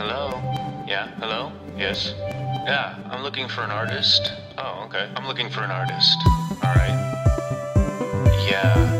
[0.00, 0.32] Hello?
[0.88, 1.52] Yeah, hello?
[1.76, 2.14] Yes.
[2.64, 4.32] Yeah, I'm looking for an artist.
[4.56, 5.06] Oh, okay.
[5.14, 6.16] I'm looking for an artist.
[6.64, 6.96] All right.
[8.48, 8.99] Yeah,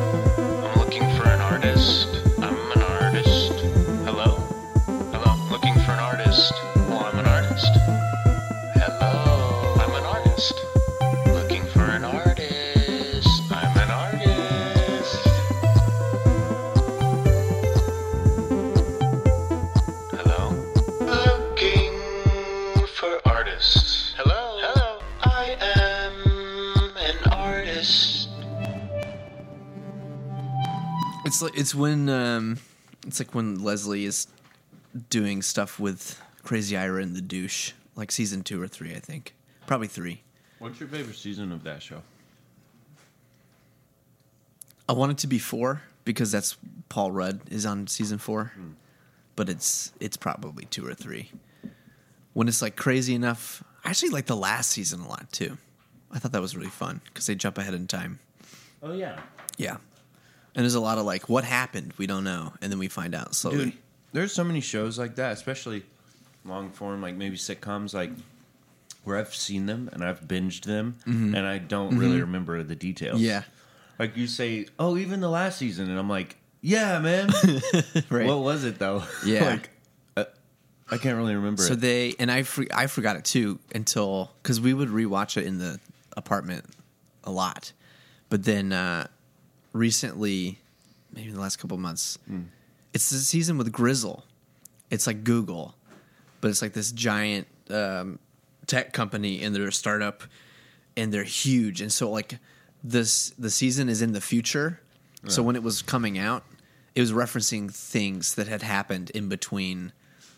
[31.61, 32.59] It's when um,
[33.07, 34.29] it's like when Leslie is
[35.11, 39.35] doing stuff with Crazy Ira and the douche, like season two or three, I think,
[39.67, 40.23] probably three.
[40.59, 42.01] What's your favorite season of that show?
[44.89, 46.57] I want it to be four because that's
[46.89, 48.53] Paul Rudd is on season four,
[49.37, 51.31] but it's it's probably two or three.
[52.33, 55.59] When it's like crazy enough, I actually like the last season a lot too.
[56.11, 58.19] I thought that was really fun because they jump ahead in time.
[58.83, 59.21] Oh yeah,
[59.59, 59.77] Yeah,
[60.55, 63.15] and there's a lot of like what happened we don't know, and then we find
[63.15, 63.65] out slowly.
[63.67, 63.73] dude.
[64.13, 65.85] There's so many shows like that, especially
[66.45, 68.11] long form, like maybe sitcoms, like
[69.05, 73.21] where I've seen them and I've binged them, and I don't really remember the details.
[73.21, 73.45] Yeah,
[73.99, 77.31] like you say, oh, even the last season, and I'm like, yeah, man.
[78.11, 78.27] right.
[78.27, 79.03] What was it though?
[79.25, 79.45] Yeah.
[79.45, 79.71] like
[80.17, 80.25] uh,
[80.91, 81.63] I can't really remember.
[81.63, 81.81] So it.
[81.81, 85.59] they and I for, I forgot it too until because we would rewatch it in
[85.59, 85.79] the
[86.17, 86.65] apartment
[87.25, 87.73] a lot,
[88.29, 89.07] but then uh,
[89.73, 90.59] recently,
[91.13, 92.19] maybe in the last couple of months,
[92.93, 94.23] it's the season with Gryzzl.
[94.91, 95.75] It's like Google,
[96.41, 98.19] but it's like this giant um,
[98.67, 100.23] tech company and they're a startup
[100.97, 102.39] and they're huge and so like
[102.83, 104.81] this the season is in the future.
[105.29, 106.45] So when it was coming out,
[106.95, 109.93] it was referencing things that had happened in between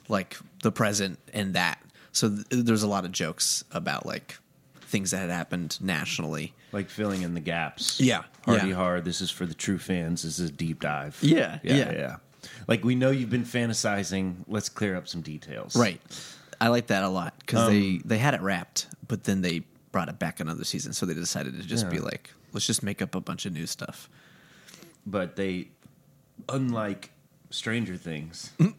[0.08, 1.80] like the present and that.
[2.10, 4.38] So th- there's a lot of jokes about like
[4.92, 6.52] things that had happened nationally.
[6.70, 8.00] like filling in the gaps.
[8.00, 8.74] Yeah, Hardy yeah.
[8.74, 9.04] hard.
[9.04, 10.22] This is for the true fans.
[10.22, 11.18] This is a deep dive.
[11.22, 11.92] Yeah, yeah, yeah.
[11.92, 12.16] yeah.
[12.68, 14.36] Like we know you've been fantasizing.
[14.46, 15.74] Let's clear up some details.
[15.76, 16.00] Right.
[16.60, 19.64] I like that a lot because Um, they they had it wrapped, but then they
[19.90, 23.02] brought it back another season, so they decided to just be like, let's just make
[23.02, 24.08] up a bunch of new stuff.
[25.06, 25.68] But they,
[26.48, 27.10] unlike
[27.50, 28.74] Stranger Things, Mm.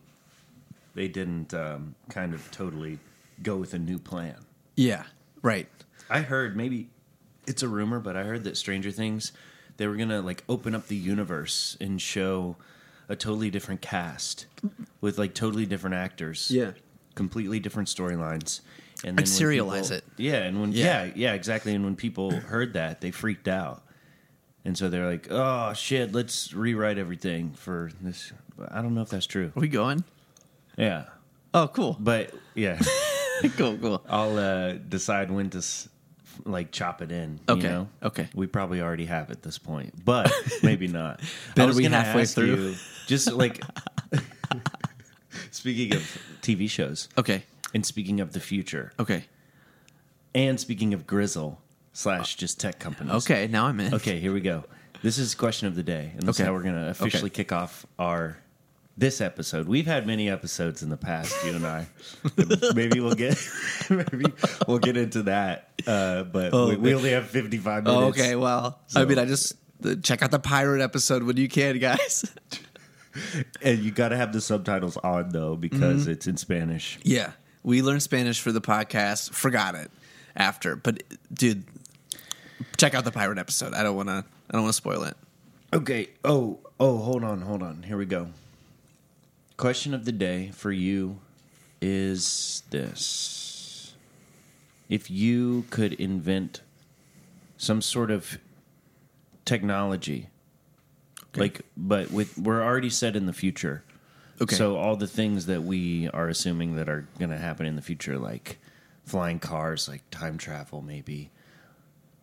[0.96, 3.00] they didn't um, kind of totally
[3.42, 4.38] go with a new plan.
[4.76, 5.04] Yeah.
[5.42, 5.68] Right.
[6.10, 6.90] I heard maybe
[7.48, 9.32] it's a rumor, but I heard that Stranger Things
[9.78, 12.56] they were gonna like open up the universe and show
[13.10, 14.46] a totally different cast
[15.02, 16.50] with like totally different actors.
[16.52, 16.72] Yeah.
[17.16, 18.62] completely different storylines.
[19.04, 20.04] And Like when serialize people- it.
[20.18, 21.04] Yeah, and when Yeah.
[21.06, 21.12] yeah.
[21.16, 21.74] yeah, exactly.
[21.76, 23.84] And when people heard that, they freaked out,
[24.66, 28.32] and so they're like, "Oh shit, let's rewrite everything for this."
[28.70, 29.52] I don't know if that's true.
[29.56, 30.04] Are we going?
[30.78, 31.06] Yeah,
[31.54, 31.98] Oh, cool.
[32.00, 32.80] but yeah.
[33.58, 33.78] cool.
[33.78, 34.02] Cool.
[34.08, 35.90] I'll uh, decide when to s-
[36.46, 37.40] like chop it in.
[37.48, 37.90] you Okay, know?
[38.04, 38.28] okay.
[38.34, 40.32] We probably already have at this point, but
[40.64, 41.22] maybe not.
[41.58, 42.56] I was gonna halfway ask through.
[42.70, 42.76] you,
[43.08, 43.62] just like
[45.52, 46.02] speaking of
[46.42, 47.44] TV shows, Okay.
[47.74, 49.26] and speaking of the future, Okay.
[50.36, 51.58] and speaking of Gryzzl
[51.94, 53.14] slash just tech companies.
[53.30, 53.48] Okay.
[53.48, 53.94] Now I'm in.
[53.94, 54.64] Okay, here we go.
[55.02, 56.44] This is question of the day, and this Okay.
[56.44, 57.36] is how we're going to officially Okay.
[57.44, 58.38] kick off our
[58.98, 59.68] this episode.
[59.68, 61.88] We've had many episodes in the past, you and I.
[62.76, 63.38] maybe we'll get
[63.90, 64.26] maybe
[64.68, 68.02] we'll get into that, uh, but Oh, we, we only have fifty five minutes.
[68.04, 68.36] Oh, okay.
[68.36, 69.54] Well, I mean, I just
[70.04, 72.26] check out the pirate episode when you can, guys.
[73.62, 76.12] and you got to have the subtitles on though because Mm-hmm.
[76.12, 77.00] it's in Spanish.
[77.04, 77.32] yeah.
[77.66, 79.32] We learned Spanish for the podcast.
[79.34, 79.90] Forgot it
[80.36, 81.02] after, but
[81.34, 81.64] dude,
[82.76, 83.74] check out the pirate episode.
[83.74, 84.26] I don't want to.
[84.50, 85.16] I don't want to spoil it.
[85.74, 86.10] Okay.
[86.26, 87.82] Oh, oh, hold on, hold on.
[87.84, 88.28] Here we go.
[89.64, 91.22] Question of the day for you
[91.82, 93.94] is this.
[94.90, 96.62] If you could invent
[97.56, 98.40] some sort of
[99.46, 100.28] technology,
[101.38, 103.86] like, but with, we're already set in the future.
[104.42, 104.54] Okay.
[104.54, 107.82] So all the things that we are assuming that are going to happen in the
[107.82, 108.60] future, like
[109.06, 111.32] flying cars, like time travel, maybe,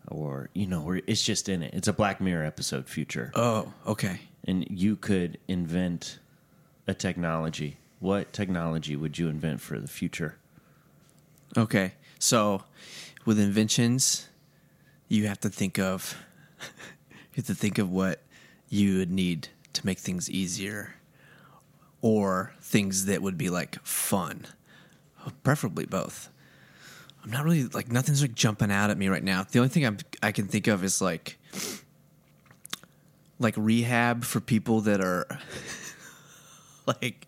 [0.09, 1.73] or you know, it's just in it.
[1.73, 4.21] It's a Black Mirror episode, future, Oh, okay.
[4.45, 6.19] and you could invent
[6.91, 7.79] a technology.
[8.01, 10.37] What technology would you invent for the future?
[11.57, 11.95] Okay.
[12.19, 12.65] So,
[13.25, 14.29] with inventions,
[15.09, 16.17] you have to think of
[16.61, 18.21] you have to think of what
[18.69, 20.95] you would need to make things easier
[22.03, 24.47] or things that would be like fun.
[25.43, 26.31] Preferably both.
[27.23, 29.45] I'm not really like nothing's like jumping out at me right now.
[29.45, 31.39] The only thing I'm, I can think of is like
[33.39, 35.27] like rehab for people that are
[36.87, 37.27] like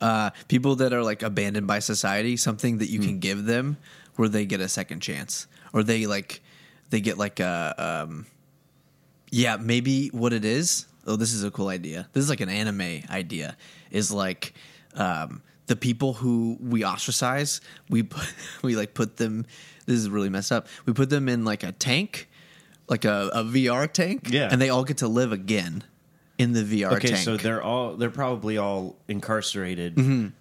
[0.00, 3.06] uh, people that are like abandoned by society, something that you Hmm.
[3.06, 3.76] can give them
[4.16, 6.40] where they get a second chance, or they like
[6.90, 7.74] they get like a
[8.08, 8.26] um,
[9.30, 10.86] yeah maybe what it is.
[11.06, 12.08] Oh, this is a cool idea.
[12.12, 13.56] This is like an anime idea.
[13.90, 14.54] Is like
[14.94, 17.60] um, the people who we ostracize,
[17.90, 19.46] we put, we like put them.
[19.86, 20.66] This is really messed up.
[20.86, 22.28] We put them in like a tank,
[22.88, 24.48] like a, a VR tank, Yeah.
[24.50, 25.84] and they all get to live again
[26.38, 27.20] in the VR Okay, tank.
[27.24, 30.32] so they're all they're probably all incarcerated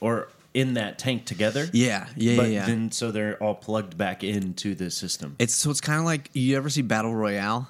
[0.00, 1.64] or in that tank together.
[1.66, 1.76] Mm-hmm.
[1.76, 2.66] yeah, yeah, but yeah.
[2.66, 5.36] then so they're all plugged back into the system.
[5.38, 7.68] it's so it's kind of like you ever see Battle Royale?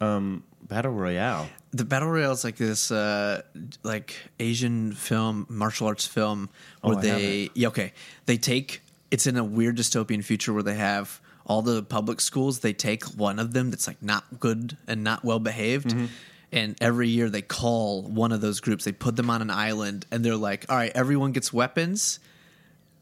[0.00, 1.48] Um, Battle Royale.
[1.72, 3.42] The Battle Royale is like this, uh,
[3.82, 6.48] like Asian film, martial arts film,
[6.80, 7.92] where Oh, I they yeah, okay,
[8.26, 12.60] they take it's in a weird dystopian future where they have all the public schools.
[12.60, 15.88] They take one of them that's like not good and not well behaved.
[15.90, 16.06] Mm-hmm.
[16.52, 18.84] And every year they call one of those groups.
[18.84, 22.20] They put them on an island, and they're like, "All right, everyone gets weapons,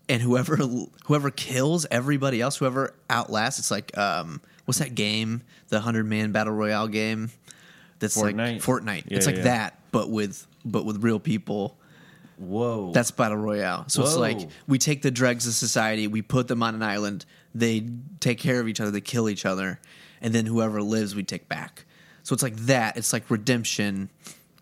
[0.09, 0.57] and whoever
[1.05, 5.43] whoever kills everybody else, whoever outlasts, it's like um, what's that game?
[5.69, 7.31] The hundred man battle royale game.
[7.99, 8.63] That's like Fortnite?
[8.63, 9.05] Fortnite.
[9.09, 9.43] Yeah, it's like yeah.
[9.43, 11.77] that, but with but with real people.
[12.37, 12.91] Whoa.
[12.93, 13.85] That's battle royale.
[13.89, 17.25] So it's like we take the dregs of society, we put them on an island.
[17.55, 17.87] They
[18.19, 18.91] take care of each other.
[18.91, 19.81] They kill each other,
[20.21, 21.85] and then whoever lives, we take back.
[22.25, 22.97] So it's like that.
[22.97, 24.09] It's like redemption,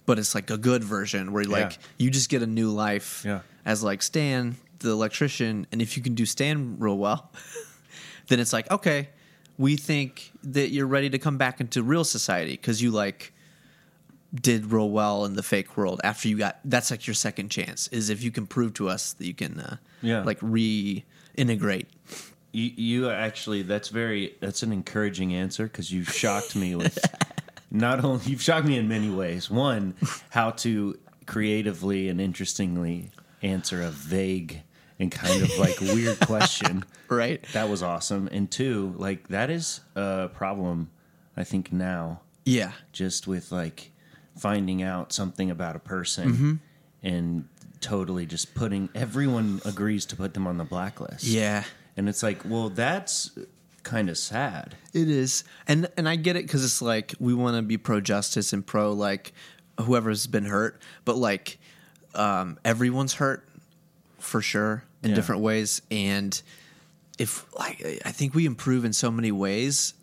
[0.05, 1.79] but it's like a good version where like Yeah.
[1.99, 3.41] you just get a new life Yeah.
[3.64, 7.31] as like Stan, the electrician, and if you can do Stan real well,
[8.29, 9.09] then it's like okay,
[9.59, 13.32] we think that you're ready to come back into real society because you like
[14.35, 17.87] did real well in the fake world after you got that's like your second chance
[17.88, 20.23] is if you can prove to us that you can uh, Yeah.
[20.23, 21.85] like reintegrate
[22.53, 26.99] You, you actually, that's very, that's an encouraging answer because you shocked me with
[27.74, 29.50] not only, you've shocked me in many ways.
[29.50, 29.94] One,
[30.30, 33.10] how to creatively and interestingly
[33.42, 34.62] answer a vague
[35.00, 36.84] and kind of like weird question.
[37.08, 38.28] right That was awesome.
[38.30, 40.90] And two, like, that is a problem,
[41.36, 43.92] I think, now, yeah just with like
[44.36, 46.54] finding out something about a person Mm-hmm.
[47.02, 47.48] and
[47.80, 51.24] totally just putting, everyone agrees to put them on the blacklist.
[51.24, 51.64] yeah
[51.96, 53.30] And it's like, well, that's
[53.82, 54.76] kind of sad.
[54.93, 58.00] it is and and i get it because it's like we want to be pro
[58.00, 59.32] justice and pro like
[59.81, 61.58] whoever's been hurt but like
[62.14, 63.49] um everyone's hurt
[64.19, 65.17] for sure in Yeah.
[65.17, 66.40] different ways and
[67.19, 69.94] if like i think we improve in so many ways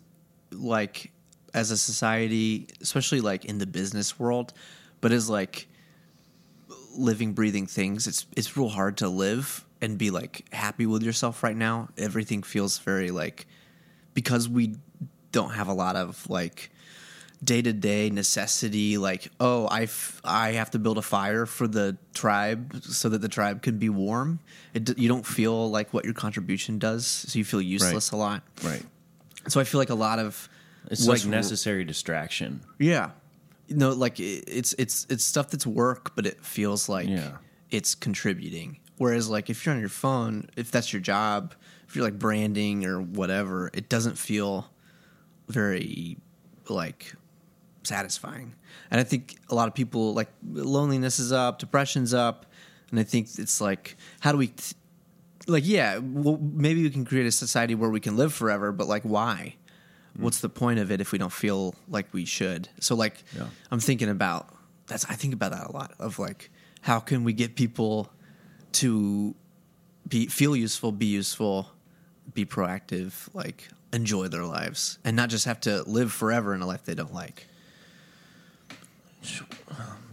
[0.52, 1.10] like
[1.54, 4.52] as a society especially like in the business world
[5.00, 5.68] but as like
[6.96, 11.42] living breathing things it's it's real hard to live and be like happy with yourself
[11.42, 13.46] right now everything feels very like
[14.14, 14.76] because we
[15.32, 16.70] don't have a lot of like
[17.42, 21.66] day to day necessity like oh I, f- I have to build a fire for
[21.66, 24.40] the tribe so that the tribe can be warm
[24.74, 28.16] it, d- you don't feel like what your contribution does so you feel useless a
[28.16, 28.82] lot Right.
[29.48, 30.48] so I feel like a lot of
[30.90, 32.60] It's what's like r- necessary distraction.
[32.78, 33.10] yeah.
[33.72, 37.36] No, like it- it's it's it's stuff that's work, but it feels like Yeah.
[37.70, 38.78] it's contributing.
[38.98, 41.54] Whereas like if you're on your phone, if that's your job,
[41.90, 44.70] if you're like branding or whatever, it doesn't feel
[45.48, 46.18] very
[46.68, 47.14] like
[47.82, 48.54] satisfying.
[48.92, 52.46] And I think a lot of people like loneliness is up, depression's up,
[52.92, 54.52] and I think it's like how do we
[55.48, 58.86] like yeah, well, maybe we can create a society where we can live forever, but
[58.86, 59.56] like why?
[60.16, 60.22] Mm.
[60.22, 62.68] What's the point of it if we don't feel like we should?
[62.78, 63.48] So like Yeah.
[63.72, 64.54] I'm thinking about
[64.86, 68.12] that's I think about that a lot of like how can we get people
[68.74, 69.34] to
[70.06, 71.72] be feel useful, be useful,
[72.34, 76.66] be proactive, like enjoy their lives and not just have to live forever in a
[76.66, 77.46] life they don't like.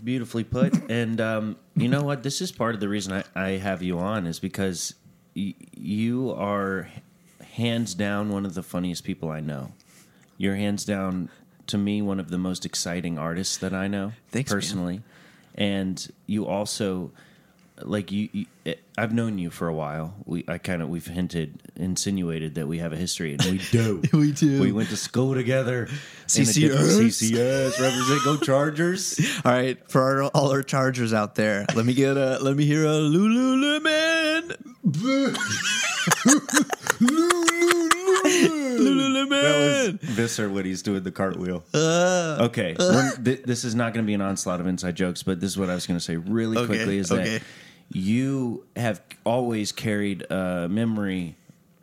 [0.04, 0.74] Beautifully put.
[0.90, 2.24] and um, you know what?
[2.24, 4.94] This is part of the reason I, I have you on is because
[5.36, 6.88] y- you are
[7.54, 9.74] hands down one of the funniest people I know.
[10.38, 11.30] You're hands down
[11.68, 14.58] to me one of the most exciting artists that I know Thanks, man.
[14.58, 15.02] personally.
[15.56, 17.12] And you also
[17.84, 20.16] like you, you eh, I've known you for a while.
[20.26, 24.02] We I kind of we've hinted insinuated that we have a history and we do.
[24.14, 24.62] We do.
[24.62, 25.88] We went to school together.
[26.28, 27.00] CCS.
[27.00, 29.20] CCS represent go Chargers.
[29.46, 32.66] All right, for our, all our chargers out there, let me get a let me
[32.66, 34.56] hear a Lululemon.
[38.48, 39.30] Lululemon.
[39.30, 41.64] That was Visser when he's doing the cartwheel.
[41.74, 42.38] Uh, uh.
[42.46, 45.40] okay, we're- th- this is not going to be an onslaught of inside jokes, but
[45.40, 47.38] this is what I was going to say really Okay, quickly: is okay.
[47.38, 47.42] that
[47.90, 51.36] you have always carried a memory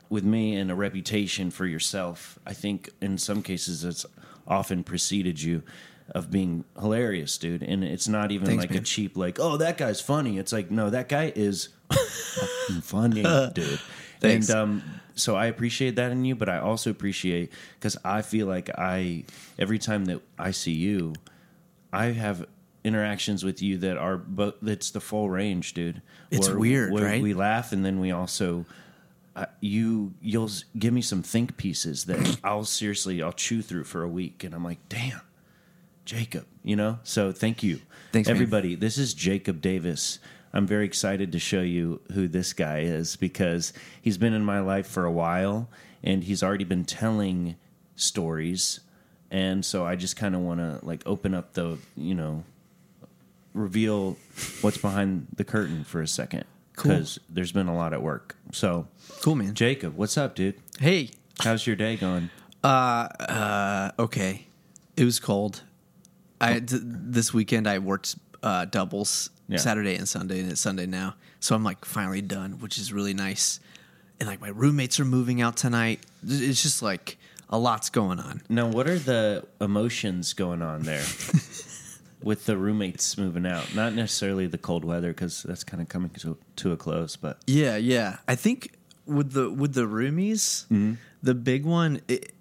[0.09, 2.39] with me and a reputation for yourself.
[2.47, 4.07] I think in some cases it's
[4.47, 5.63] often preceded you
[6.15, 7.63] of being hilarious, dude.
[7.63, 10.39] And it's not even Thanks, like a cheap like, oh, that guy's funny.
[10.39, 13.23] It's like, no, that guy is fucking funny,
[13.55, 13.81] dude.
[14.21, 14.49] Thanks.
[14.49, 14.83] And um,
[15.15, 19.25] so I appreciate that in you, but I also appreciate because I feel like I
[19.59, 21.15] every time that I see you,
[21.93, 22.47] I have
[22.85, 26.03] interactions with you that are but it's the full range, dude.
[26.31, 27.23] It's weird, right?
[27.23, 28.67] We laugh and then we also
[29.35, 34.03] uh, you you'll give me some think pieces that I'll seriously I'll chew through for
[34.03, 35.21] a week and I'm like, "Damn.
[36.05, 36.99] Jacob, you know?
[37.03, 37.81] So thank you.
[38.13, 38.37] Thanks, man.
[38.37, 40.19] Everybody, this is Jacob Davis.
[40.53, 44.61] I'm very excited to show you who this guy is because he's been in my
[44.61, 45.69] life for a while
[46.03, 47.57] and he's already been telling
[47.97, 48.81] stories.
[49.31, 52.45] And so I just kind of want to like open up the, you know,
[53.55, 54.17] reveal
[54.61, 56.45] what's behind the curtain for a second
[56.77, 56.91] Cool.
[56.93, 58.37] because there's been a lot at work.
[58.53, 58.89] So,
[59.23, 59.55] Cool, man.
[59.55, 60.57] Jacob, what's up, dude?
[60.79, 61.11] Hey.
[61.41, 62.31] How's your day going?
[62.63, 64.47] Uh, okay.
[64.97, 65.63] It was cold.
[66.41, 69.59] I th- this weekend I worked uh, doubles Yeah.
[69.59, 71.15] Saturday and Sunday, and it's Sunday now.
[71.41, 73.61] So I'm like finally done, which is really nice.
[74.21, 76.05] And like my roommates are moving out tonight.
[76.27, 77.19] It's just like
[77.51, 78.43] a lot's going on.
[78.49, 81.03] Now, what are the emotions going on there
[82.25, 83.75] with the roommates moving out?
[83.75, 87.39] Not necessarily the cold weather because that's kind of coming to, to a close, but
[87.47, 88.17] Yeah, yeah.
[88.27, 88.77] I think
[89.07, 90.65] with the with the roomies,
[91.23, 92.33] the big one, it,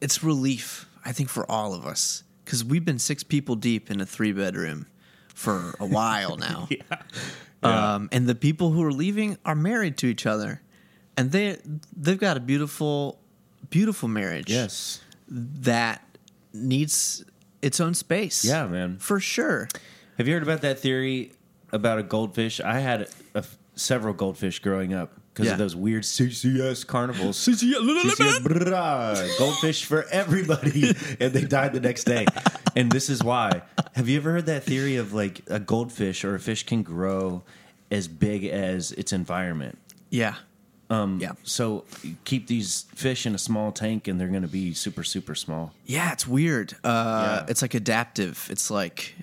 [0.00, 0.86] it's relief.
[1.04, 4.32] I think for all of us because we've been six people deep in a three
[4.32, 4.86] bedroom
[5.34, 6.68] for a while now.
[7.62, 10.62] Um, and the people who are leaving are married to each other,
[11.16, 11.58] and they
[11.96, 13.18] they've got a beautiful,
[13.70, 14.48] beautiful marriage.
[14.50, 16.02] yes, that
[16.52, 17.24] needs
[17.62, 18.44] its own space.
[18.44, 18.98] Yeah, man.
[18.98, 19.68] for sure.
[20.18, 21.32] Have you heard about that theory
[21.72, 22.60] about a goldfish?
[22.60, 23.44] I had a,
[23.74, 25.52] several goldfish growing up because Yeah.
[25.52, 27.36] of those weird CCS carnivals.
[27.46, 30.88] CCS, goldfish for everybody,
[31.20, 32.24] and they died the next day.
[32.74, 33.62] And this is why.
[33.94, 37.42] Have you ever heard that theory of like a goldfish or a fish can grow
[37.90, 39.78] as big as its environment?
[40.10, 40.36] Yeah.
[40.88, 41.32] Um, yeah.
[41.42, 41.84] So
[42.24, 45.72] keep these fish in a small tank, and they're going to be super, super small.
[45.84, 46.74] Yeah, it's weird.
[46.84, 47.46] Uh, Yeah.
[47.48, 48.46] It's like adaptive.
[48.50, 49.14] It's like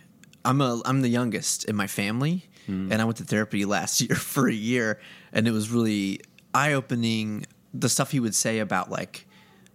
[0.43, 2.91] I'm a I'm the youngest in my family, Hmm.
[2.91, 4.99] and I went to therapy last year for a year,
[5.31, 6.19] and it was really
[6.53, 7.45] eye opening.
[7.73, 9.25] The stuff he would say about like,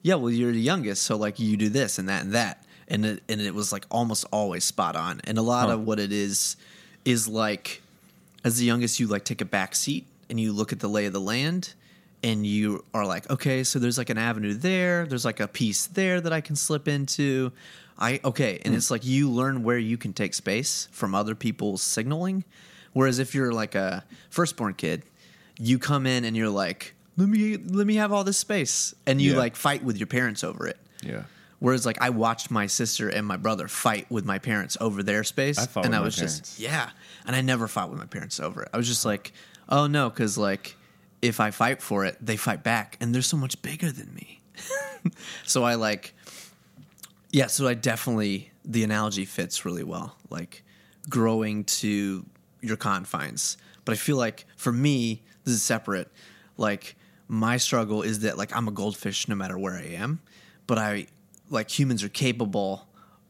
[0.02, 3.04] yeah, well, you're the youngest, so like you do this and that and that, and
[3.07, 5.21] it, and it was like almost always spot on.
[5.25, 5.75] And a lot Huh.
[5.75, 6.57] of what it is
[7.04, 7.80] is like,
[8.45, 11.07] as the youngest, you like take a back seat and you look at the lay
[11.07, 11.75] of the land.
[12.23, 15.07] And you are like, okay, so there's like an avenue there.
[15.07, 17.53] There's like a piece there that I can slip into.
[17.99, 18.77] I okay, and mm.
[18.77, 22.45] it's like you learn where you can take space from other people's signaling.
[22.93, 25.05] Whereas if you're like a firstborn kid,
[25.59, 29.21] you come in and you're like, let me let me have all this space, and
[29.21, 29.39] you Yeah.
[29.39, 30.79] like fight with your parents over it.
[31.03, 31.23] Yeah.
[31.61, 35.25] Whereas like I watched my sister and my brother fight with my parents over their
[35.25, 36.39] space, I fought and with I my was parents.
[36.39, 36.91] just yeah,
[37.27, 38.69] and I never fought with my parents over it.
[38.73, 39.33] I was just like,
[39.69, 40.77] oh no, because like
[41.23, 44.41] if I fight for it, they fight back, and they're so much bigger than me.
[45.45, 46.15] so I like,
[47.31, 47.47] yeah.
[47.47, 50.63] So I definitely the analogy fits really well, like
[51.09, 52.25] growing to
[52.61, 53.57] your confines.
[53.85, 56.11] But I feel like for me, this is separate.
[56.57, 56.97] Like
[57.29, 60.21] my struggle is that like I'm a goldfish no matter where I am,
[60.67, 61.07] but I
[61.51, 62.88] like humans are capable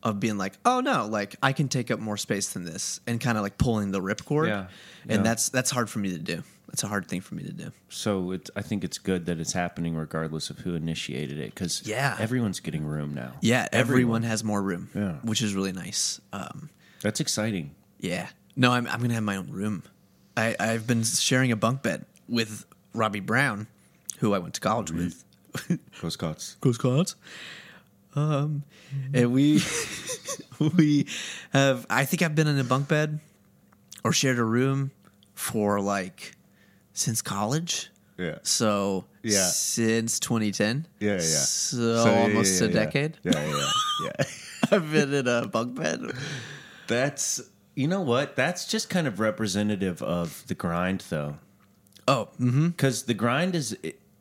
[0.09, 3.21] of being like, oh no, like I can take up more space than this, and
[3.21, 4.49] kind of like pulling the ripcord.
[4.49, 4.67] Yeah.
[5.03, 5.23] and Yeah.
[5.23, 6.43] that's that's hard for me to do.
[6.69, 7.73] That's a hard thing for me to do.
[7.89, 11.83] So it, I think it's good that it's happening regardless of who initiated it because
[11.87, 12.15] Yeah.
[12.21, 13.33] everyone's getting room now.
[13.41, 14.91] Yeah, everyone, has more room.
[14.95, 15.13] Yeah.
[15.23, 16.21] which is really nice.
[16.33, 16.69] Um,
[17.01, 17.75] That's exciting.
[18.01, 18.29] Yeah.
[18.57, 19.83] No, I'm I'm gonna have my own room.
[20.37, 23.67] I I've been sharing a bunk bed with Robbie Brown,
[24.19, 25.25] who I went to college with.
[26.03, 26.57] Go Scots.
[26.61, 27.17] Go Scots.
[28.19, 28.65] Um,
[29.15, 29.63] and we
[30.77, 31.07] we
[31.53, 31.87] have.
[31.89, 33.21] I think I've been in a bunk bed
[34.05, 34.91] or shared a room
[35.35, 36.33] for like
[36.93, 37.91] since college.
[38.19, 38.39] Yeah.
[38.43, 39.47] So Yeah.
[39.47, 40.87] since 2010.
[40.99, 41.19] Yeah, yeah.
[41.21, 43.17] So, So, almost yeah, a decade.
[43.23, 43.71] Yeah, yeah,
[44.05, 44.25] yeah.
[44.73, 46.01] I've been in a bunk bed.
[46.89, 47.41] That's
[47.77, 48.35] you know what?
[48.35, 51.37] That's just kind of representative of the grind, though.
[52.09, 52.69] Oh, mm-hmm.
[52.69, 53.77] Because the grind is,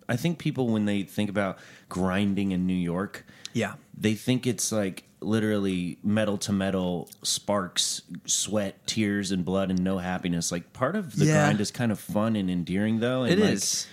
[0.08, 1.58] I think people when they think about
[1.90, 3.74] grinding in New York, yeah.
[3.98, 9.98] they think it's like literally metal to metal, sparks, sweat, tears, and blood, and no
[9.98, 10.52] happiness.
[10.52, 11.46] Like part of the Yeah.
[11.46, 13.24] grind is kind of fun and endearing, though.
[13.24, 13.88] And It like, is.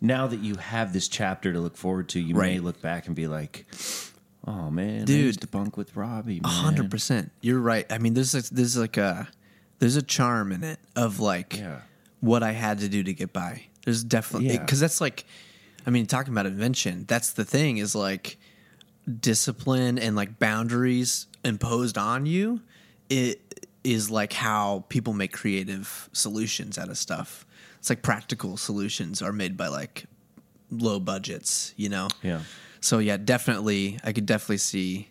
[0.00, 3.16] Now that you have this chapter to look forward to, you may look back and
[3.16, 3.66] be like,
[4.46, 5.24] "Oh man, I Dude.
[5.24, 7.32] used to bunk with Robbie." A hundred percent.
[7.40, 7.84] You're right.
[7.90, 9.26] I mean, there's like, there's like a
[9.80, 11.80] there's a charm in it of like Yeah.
[12.20, 13.64] what I had to do to get by.
[13.84, 14.60] There's definitely Yeah.
[14.60, 15.24] because that's like,
[15.84, 17.04] I mean, talking about invention.
[17.08, 18.38] That's the thing is like
[19.08, 22.60] discipline and like boundaries imposed on you,
[23.08, 27.46] it is like how people make creative solutions out of stuff.
[27.78, 30.04] It's like practical solutions are made by like
[30.70, 32.08] low budgets, you know?
[32.22, 32.42] Yeah.
[32.80, 35.08] So yeah, definitely, I could definitely see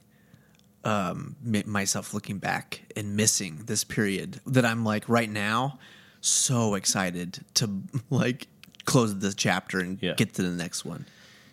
[0.83, 1.35] um,
[1.65, 5.79] myself looking back and missing this period that I'm like right now,
[6.21, 8.47] so excited to like
[8.85, 10.13] close this chapter and Yeah.
[10.13, 11.05] get to the next one.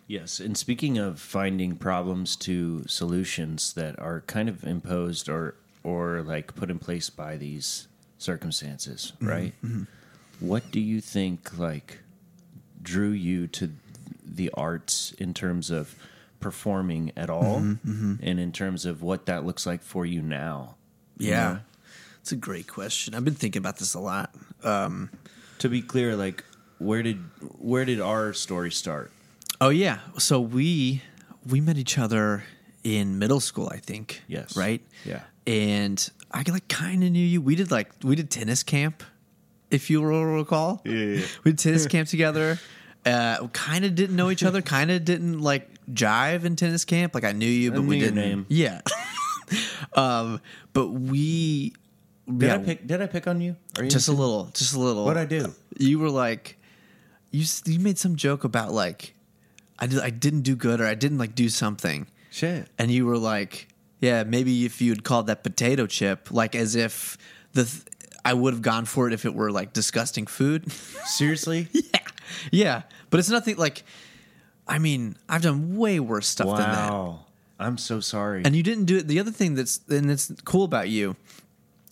[0.07, 6.23] Yes, and speaking of finding problems to solutions that are kind of imposed or or
[6.23, 9.29] like put in place by these circumstances, mm-hmm.
[9.29, 9.53] right?
[9.65, 9.85] Mm-hmm.
[10.41, 12.01] What do you think like
[12.83, 13.71] drew you to
[14.25, 15.95] the arts in terms of
[16.41, 18.15] performing at all mm-hmm.
[18.23, 20.77] and in terms of what that looks like for you now?
[21.17, 21.61] you Yeah, know?
[22.21, 23.15] it's a great question.
[23.15, 24.35] I've been thinking about this a lot.
[24.63, 25.11] Um,
[25.59, 26.45] To be clear, like
[26.79, 27.19] where did
[27.59, 29.11] where did our story start?
[29.65, 31.03] Oh yeah, so we
[31.47, 32.45] we met each other
[32.83, 34.23] in middle school, I think.
[34.29, 34.57] Yes.
[34.57, 34.83] right.
[35.05, 35.23] Yeah.
[35.47, 37.41] and I like kind of knew you.
[37.41, 39.03] We did like we did tennis camp,
[39.71, 40.83] if you will recall.
[40.85, 41.27] Yeah, yeah, yeah.
[41.45, 42.59] We did tennis camp together.
[43.07, 44.63] Uh, kind of didn't know each other.
[44.77, 47.15] Kind of didn't like jive in tennis camp.
[47.15, 48.29] Like I knew you, but we knew your didn't.
[48.31, 48.47] name.
[48.49, 48.81] Yeah.
[49.93, 50.41] um,
[50.73, 51.75] but we
[52.27, 53.57] Did yeah, I pick did I pick on you?
[53.77, 55.05] Are you just a little, just a little.
[55.05, 55.55] What'd I do?
[55.79, 56.59] You were like,
[57.31, 59.15] you you made some joke about like,
[59.79, 62.69] I did I didn't do good or I didn't like do something Shit.
[62.79, 63.69] and you were like,
[64.01, 67.17] "Yeah, maybe if you had called that potato chip, like as if
[67.53, 67.83] the th-
[68.25, 70.71] I would have gone for it if it were like disgusting food."
[71.05, 71.69] Seriously?
[71.73, 72.01] yeah,
[72.53, 73.83] yeah, but it's nothing like.
[74.67, 77.27] I mean, I've done way worse stuff than that, Wow.
[77.59, 78.43] I'm so sorry.
[78.47, 79.09] and you didn't do it.
[79.09, 81.17] The other thing that's and it's cool about you,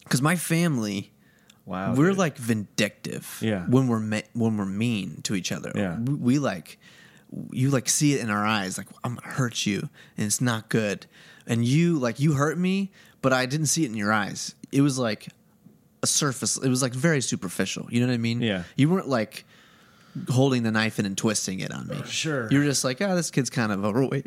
[0.04, 1.12] because my family,
[1.66, 1.94] wow.
[1.94, 2.18] we're dude.
[2.18, 3.38] like vindictive.
[3.42, 3.66] Yeah.
[3.66, 5.70] when we're me- when we're mean to each other.
[5.74, 5.98] Yeah.
[5.98, 6.78] we, we like
[7.50, 8.78] you like see it in our eyes.
[8.78, 11.06] Like I'm gonna hurt you, and it's not good.
[11.46, 14.54] And you like you hurt me, but I didn't see it in your eyes.
[14.70, 15.28] It was like
[16.02, 16.56] a surface.
[16.56, 17.86] It was like very superficial.
[17.90, 18.40] You know what I mean?
[18.40, 18.64] Yeah.
[18.76, 19.44] You weren't like
[20.30, 22.02] holding the knife in and twisting it on me.
[22.06, 22.48] Sure.
[22.50, 24.26] You were just like, oh, this kid's kind of overweight.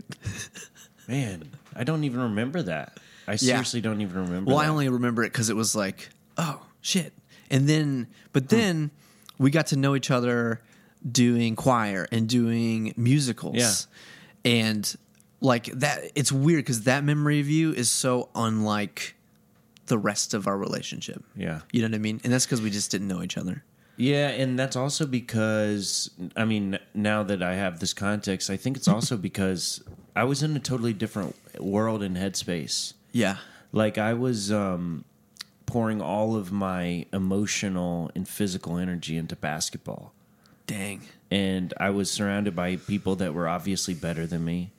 [1.07, 2.97] Man, I don't even remember that.
[3.27, 4.65] I seriously don't even remember Well, that.
[4.65, 7.13] I only remember it because it was like, oh shit.
[7.51, 8.91] And then, but then
[9.37, 10.61] we got to know each other
[11.09, 13.55] doing choir and doing musicals.
[13.55, 14.51] Yeah.
[14.51, 14.95] And
[15.41, 19.15] like that, it's weird because that memory of you is so unlike
[19.87, 21.23] the rest of our relationship.
[21.35, 21.61] Yeah.
[21.71, 22.21] You know what I mean?
[22.23, 23.63] And that's because we just didn't know each other.
[23.97, 28.77] Yeah, and that's also because I mean, now that I have this context, I think
[28.77, 29.81] it's also because
[30.15, 32.93] I was in a totally different world and headspace.
[33.11, 33.37] Yeah.
[33.71, 35.05] Like I was um
[35.65, 40.13] pouring all of my emotional and physical energy into basketball.
[40.67, 41.01] Dang.
[41.31, 44.71] and I was surrounded by people that were obviously better than me,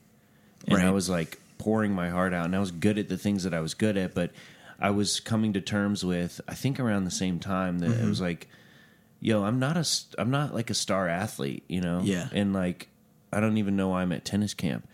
[0.66, 3.44] and I was like pouring my heart out, and I was good at the things
[3.44, 4.31] that I was good at, but
[4.81, 8.05] I was coming to terms with I think around the same time that Mm-hmm.
[8.05, 8.49] it was like,
[9.20, 9.87] yo, I'm not a
[10.18, 12.29] I'm not like a star athlete, you know, Yeah.
[12.33, 12.88] and like
[13.33, 14.87] I don't even know why I'm at tennis camp.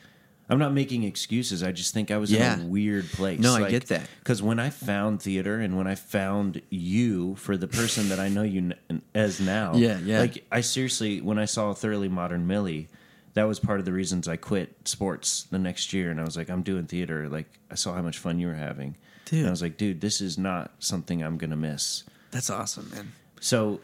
[0.52, 1.62] I'm not making excuses.
[1.62, 2.54] I just think I was Yeah.
[2.54, 3.40] in a weird place.
[3.40, 4.06] No, I get that.
[4.18, 8.28] Because when I found theater and when I found you for the person that I
[8.28, 8.72] know you
[9.14, 10.20] as now, Yeah, yeah.
[10.20, 12.88] Like I seriously, when I saw Thoroughly Modern Millie,
[13.32, 16.36] that was part of the reasons I quit sports the next year, and I was
[16.36, 17.30] like, I'm doing theater.
[17.30, 19.38] Like I saw how much fun you were having, Dude.
[19.40, 22.04] And I was like, dude, this is not something I'm gonna miss.
[22.30, 23.12] That's awesome, man.
[23.40, 23.80] So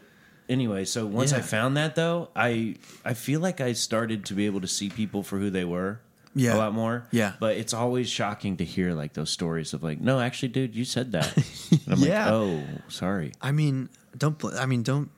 [0.47, 4.45] anyway, so once I found that though, I I feel like I started to be
[4.45, 5.99] able to see people for who they were.
[6.39, 6.55] Yeah.
[6.55, 7.05] A lot more.
[7.11, 7.33] Yeah.
[7.39, 10.85] But it's always shocking to hear like those stories of like, no, actually, dude, you
[10.85, 11.33] said that.
[11.71, 12.25] And I'm Yeah.
[12.31, 13.31] like, oh, sorry.
[13.41, 14.37] I mean, don't.
[14.37, 15.09] Bl- I mean, don't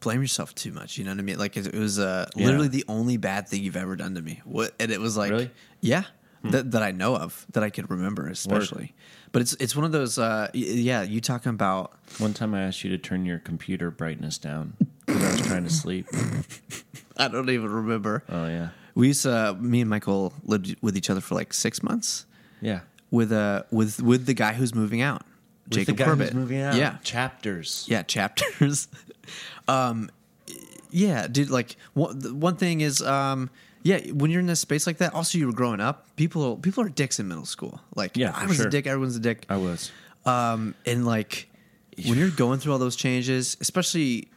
[0.00, 0.96] blame yourself too much.
[0.98, 1.38] You know what I mean?
[1.38, 2.46] Like it, it was uh, Yeah.
[2.46, 4.40] literally the only bad thing you've ever done to me.
[4.44, 4.74] What?
[4.78, 5.46] And it was like, Really?
[5.46, 5.52] Hmm.
[5.80, 6.02] yeah,
[6.44, 8.94] that that I know of, that I could remember, especially.
[9.32, 10.18] But it's it's one of those.
[10.18, 11.92] Uh, y- yeah, you talking about?
[12.18, 14.74] One time I asked you to turn your computer brightness down
[15.06, 16.06] because I was trying to sleep.
[17.16, 18.22] I don't even remember.
[18.28, 18.68] Oh yeah.
[18.98, 19.54] We used to.
[19.60, 22.26] Me and Michael lived with each other for like six months
[22.60, 22.80] Yeah.
[23.10, 25.22] with uh with with the guy who's moving out,
[25.66, 26.26] With Jacob the guy Corbett.
[26.28, 26.74] who's moving out.
[26.74, 27.84] Yeah, Chapters.
[27.88, 28.88] yeah chapters
[29.68, 30.10] um
[30.90, 33.50] yeah dude like one, one thing is um
[33.82, 36.82] yeah when you're in a space like that also you were growing up people people
[36.82, 38.66] are dicks in middle school like Yeah, i was sure.
[38.68, 39.92] a dick everyone's a dick I was.
[40.24, 41.48] um and like
[42.06, 44.28] when you're going through all those changes especially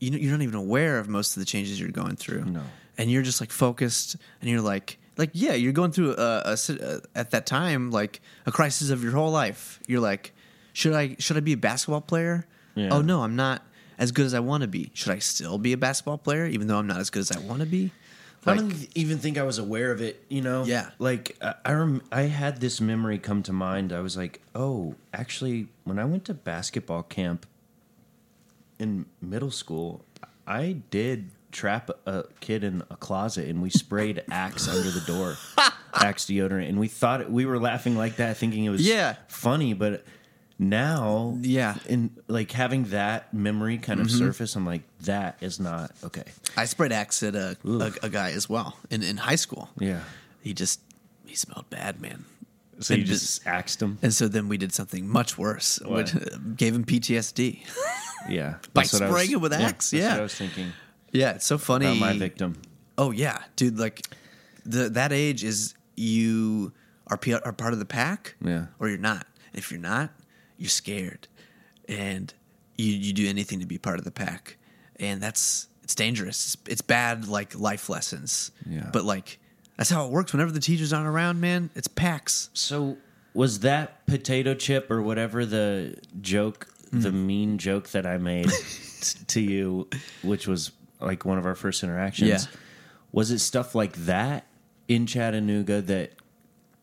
[0.00, 2.62] you know, you're not even aware of most of the changes you're going through No.
[2.98, 6.56] And you're just like focused and you're like like yeah you're going through a, a,
[6.68, 10.32] a at that time like a crisis of your whole life you're like
[10.72, 12.88] should i should i be a basketball player Yeah.
[12.92, 13.62] oh no i'm not
[13.98, 16.66] as good as i want to be should i still be a basketball player even
[16.66, 17.90] though i'm not as good as i want to be
[18.44, 20.24] I don't even think I was aware of it.
[20.28, 20.64] You know.
[20.64, 20.90] Yeah.
[20.98, 23.92] Like I I, rem- I had this memory come to mind.
[23.92, 27.46] I was like, oh, actually, when I went to basketball camp
[28.80, 30.04] in middle school,
[30.44, 35.36] I did trap a kid in a closet and we sprayed Axe under the door,
[35.94, 39.16] Axe deodorant, and we thought it, we were laughing like that, thinking it was Yeah.
[39.28, 40.04] funny, but.
[40.58, 41.74] Now, Yeah.
[41.88, 42.06] Mm-hmm.
[42.28, 46.22] like having that memory kind of surface, I'm like, that is not okay.
[46.56, 49.70] I sprayed axe at a, a, a guy as well in, in high school.
[49.80, 50.00] Yeah.
[50.40, 50.80] He just
[51.26, 52.26] he smelled bad, man.
[52.78, 53.98] So you And just axed him.
[54.02, 56.12] And so then we did something much worse, What?
[56.14, 57.66] which gave him PTSD.
[58.28, 60.10] Yeah, By That's what I spraying was- it with Axe, that's yeah.
[60.10, 60.72] what I was thinking
[61.12, 61.86] yeah, it's so funny.
[61.86, 62.60] about my victim.
[62.98, 63.78] Oh yeah, dude.
[63.78, 64.06] Like
[64.66, 66.72] the that age is you
[67.08, 68.66] are, p- are part of the pack, Yeah.
[68.78, 69.26] or you're not.
[69.52, 70.10] If you're not,
[70.58, 71.28] you're scared,
[71.88, 72.32] and
[72.76, 74.56] you you do anything to be part of the pack,
[74.98, 76.54] and that's it's dangerous.
[76.54, 78.50] It's, it's bad, like life lessons.
[78.68, 78.88] Yeah.
[78.92, 79.38] but like
[79.76, 80.32] that's how it works.
[80.32, 82.50] Whenever the teachers aren't around, man, it's packs.
[82.54, 82.96] So
[83.34, 87.26] was that potato chip or whatever the joke, the Hmm.
[87.26, 88.48] mean joke that I made
[89.00, 89.88] t- to you,
[90.22, 90.70] which was
[91.04, 92.28] like one of our first interactions?
[92.28, 92.58] Yeah.
[93.12, 94.46] Was it stuff like that
[94.88, 96.12] in Chattanooga that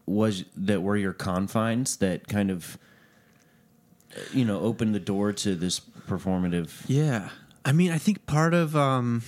[0.06, 2.78] was that were your confines that kind of
[4.34, 6.84] you know opened the door to this performative?
[6.88, 7.30] Yeah.
[7.66, 9.24] I mean, I think part of um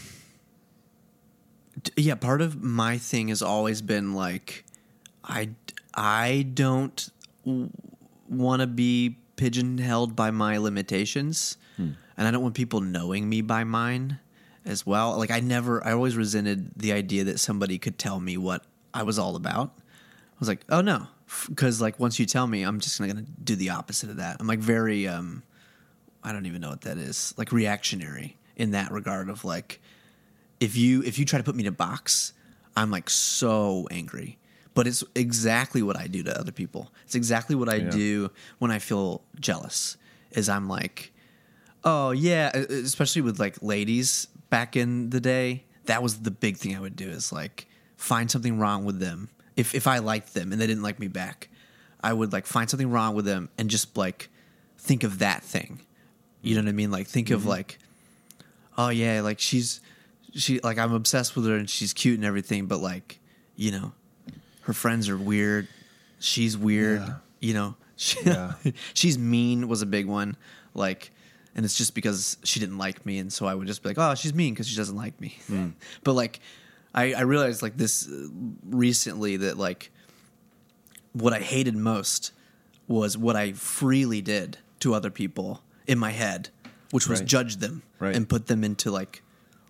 [1.96, 4.66] yeah, part of my thing has always been like
[5.24, 5.50] I
[5.94, 7.10] I don't
[8.30, 11.58] want to be pigeonholed by my limitations
[12.22, 14.20] and I don't want people knowing me by mine
[14.65, 15.17] as well.
[15.17, 19.04] Like I never I always resented the idea that somebody could tell me what I
[19.04, 19.74] was all about.
[19.78, 21.08] I was like, "Oh no."
[21.56, 24.38] Cuz like once you tell me, I'm just to do the opposite of that.
[24.39, 25.43] I'm like very um
[26.24, 27.34] I don't even know what that is.
[27.38, 29.82] Like reactionary in that regard of like
[30.60, 32.34] if you if you try to put me in a box,
[32.76, 34.38] I'm like so angry.
[34.74, 36.93] But it's exactly what I do to other people.
[37.06, 37.89] It's exactly what I Yeah.
[37.89, 39.97] do when I feel jealous.
[40.32, 41.12] Is I'm like,
[41.84, 45.64] oh yeah, especially with like ladies back in the day.
[45.86, 47.66] That was the big thing I would do is like
[47.98, 49.30] find something wrong with them.
[49.56, 51.50] If if I liked them and they didn't like me back,
[52.04, 54.30] I would like find something wrong with them and just like
[54.78, 55.82] think of that thing.
[56.44, 56.92] You know what I mean?
[56.92, 57.50] Like think of mm-hmm.
[57.50, 57.80] like,
[58.78, 59.82] oh yeah, like she's
[60.36, 63.20] she like I'm obsessed with her and she's cute and everything, but like,
[63.56, 63.94] you know,
[64.62, 65.68] her friends are weird.
[66.20, 67.02] She's weird.
[67.02, 67.16] Yeah.
[67.40, 68.54] You know, she, Yeah.
[68.94, 70.36] she's mean was a big one.
[70.74, 71.12] Like,
[71.56, 73.98] and it's just because she didn't like me, and so I would just be like,
[73.98, 75.38] oh, she's mean because she doesn't like me.
[76.04, 76.40] but like,
[76.94, 78.28] I, I realized like this uh,
[78.70, 79.92] recently that like
[81.14, 82.32] what I hated most
[82.88, 86.50] was what I freely did to other people in my head,
[86.92, 87.28] which was Right.
[87.28, 88.16] judge them Right.
[88.16, 89.22] and put them into like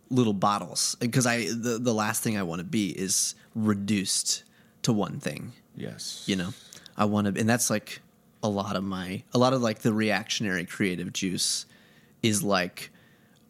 [0.09, 0.95] little bottles.
[0.99, 4.43] Because I the, the last thing I want to be is reduced
[4.83, 5.53] to one thing.
[5.75, 6.23] Yes.
[6.27, 6.53] You know,
[6.97, 8.01] I want to, and that's like
[8.43, 11.65] a lot of my a lot of like the reactionary creative juice
[12.23, 12.91] is like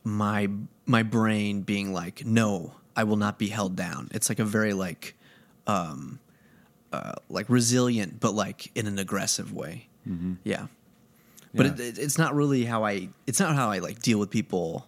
[0.04, 0.50] my
[0.86, 4.10] my brain being like, no, I will not be held down.
[4.14, 5.16] It's like a very like
[5.68, 6.20] um
[6.92, 9.88] uh like resilient, but like in an aggressive way.
[10.44, 10.68] Yeah.
[11.54, 11.72] But Yeah.
[11.74, 13.10] It, it, it's not really how I.
[13.28, 14.88] It's not how I like deal with people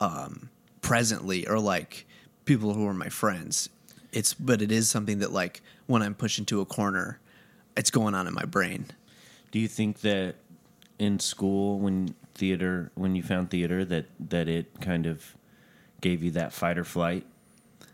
[0.00, 0.48] um,
[0.80, 2.06] presently, or like
[2.44, 3.68] people who are my friends.
[4.12, 7.18] It's but it is something that like when I'm pushed into a corner,
[7.76, 8.86] it's going on in my brain.
[9.50, 10.36] Do you think that
[10.98, 15.36] in school, when theater, when you found theater, that that it kind of
[16.00, 17.26] gave you that fight or flight?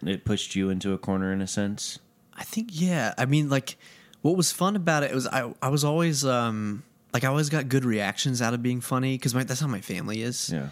[0.04, 1.98] It pushed you into a corner in a sense.
[2.34, 3.14] I think yeah.
[3.16, 3.76] I mean, like
[4.22, 7.68] what was fun about it was I I was always um like I always got
[7.68, 10.50] good reactions out of being funny because that's how my family is.
[10.50, 10.68] Yeah.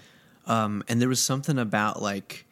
[0.46, 2.46] Um, and there was something about like,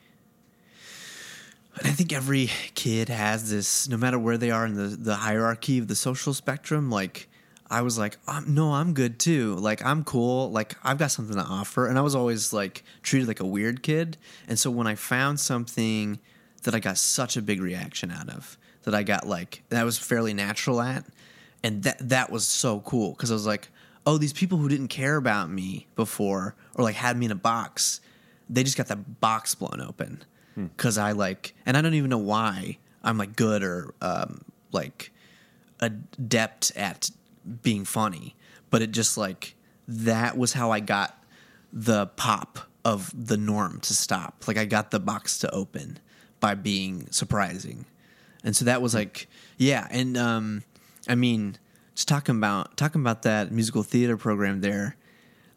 [1.78, 5.16] and I think every kid has this, no matter where they are in the, the
[5.16, 6.90] hierarchy of the social spectrum.
[6.90, 7.28] Like,
[7.70, 9.54] I was like, um, no, I'm good too.
[9.56, 10.50] Like, I'm cool.
[10.50, 11.86] Like, I've got something to offer.
[11.86, 14.16] And I was always like treated like a weird kid.
[14.46, 16.18] And so when I found something
[16.62, 19.84] that I got such a big reaction out of, that I got like, that I
[19.84, 21.04] was fairly natural at,
[21.62, 23.68] and that that was so cool because I was like,
[24.06, 27.36] oh, these people who didn't care about me before or like had me in a
[27.36, 28.00] box,
[28.48, 30.24] they just got that box blown open
[30.76, 34.40] because I like, and I don't even know why I'm like good or um,
[34.72, 35.12] like
[35.80, 37.10] adept at
[37.62, 38.34] being funny,
[38.70, 39.54] but it just like
[39.86, 41.22] that was how I got
[41.72, 44.44] the pop of the norm to stop.
[44.46, 45.98] Like I got the box to open
[46.40, 47.84] by being surprising.
[48.44, 50.62] And so that was like yeah, and um
[51.08, 51.56] I mean
[51.94, 54.96] just talking about talking about that musical theater program there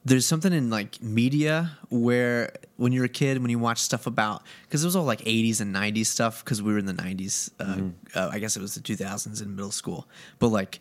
[0.04, 4.42] there's something in like media where when you're a kid when you watch stuff about
[4.64, 7.52] because it was all like 80s and 90s stuff because we were in the 90s
[7.60, 7.90] uh, Mm-hmm.
[8.16, 10.08] uh, i guess it was the 2000s in middle school
[10.40, 10.80] but like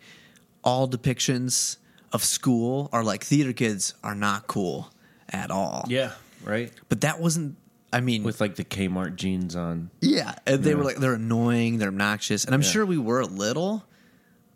[0.62, 1.76] all depictions
[2.12, 4.90] of school are like theater kids are not cool
[5.28, 6.12] at all Yeah,
[6.44, 6.72] right.
[6.88, 7.56] but that wasn't
[7.92, 9.90] i mean With like the Kmart jeans on.
[10.00, 10.76] yeah and they Yeah.
[10.76, 12.68] were like they're annoying they're obnoxious and i'm Yeah.
[12.68, 13.84] sure we were a little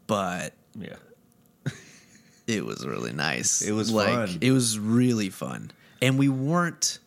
[0.06, 0.96] but Yeah.
[2.46, 3.62] it was really nice.
[3.62, 4.38] It was like fun.
[4.40, 5.70] it was really fun,
[6.02, 6.98] and we weren't.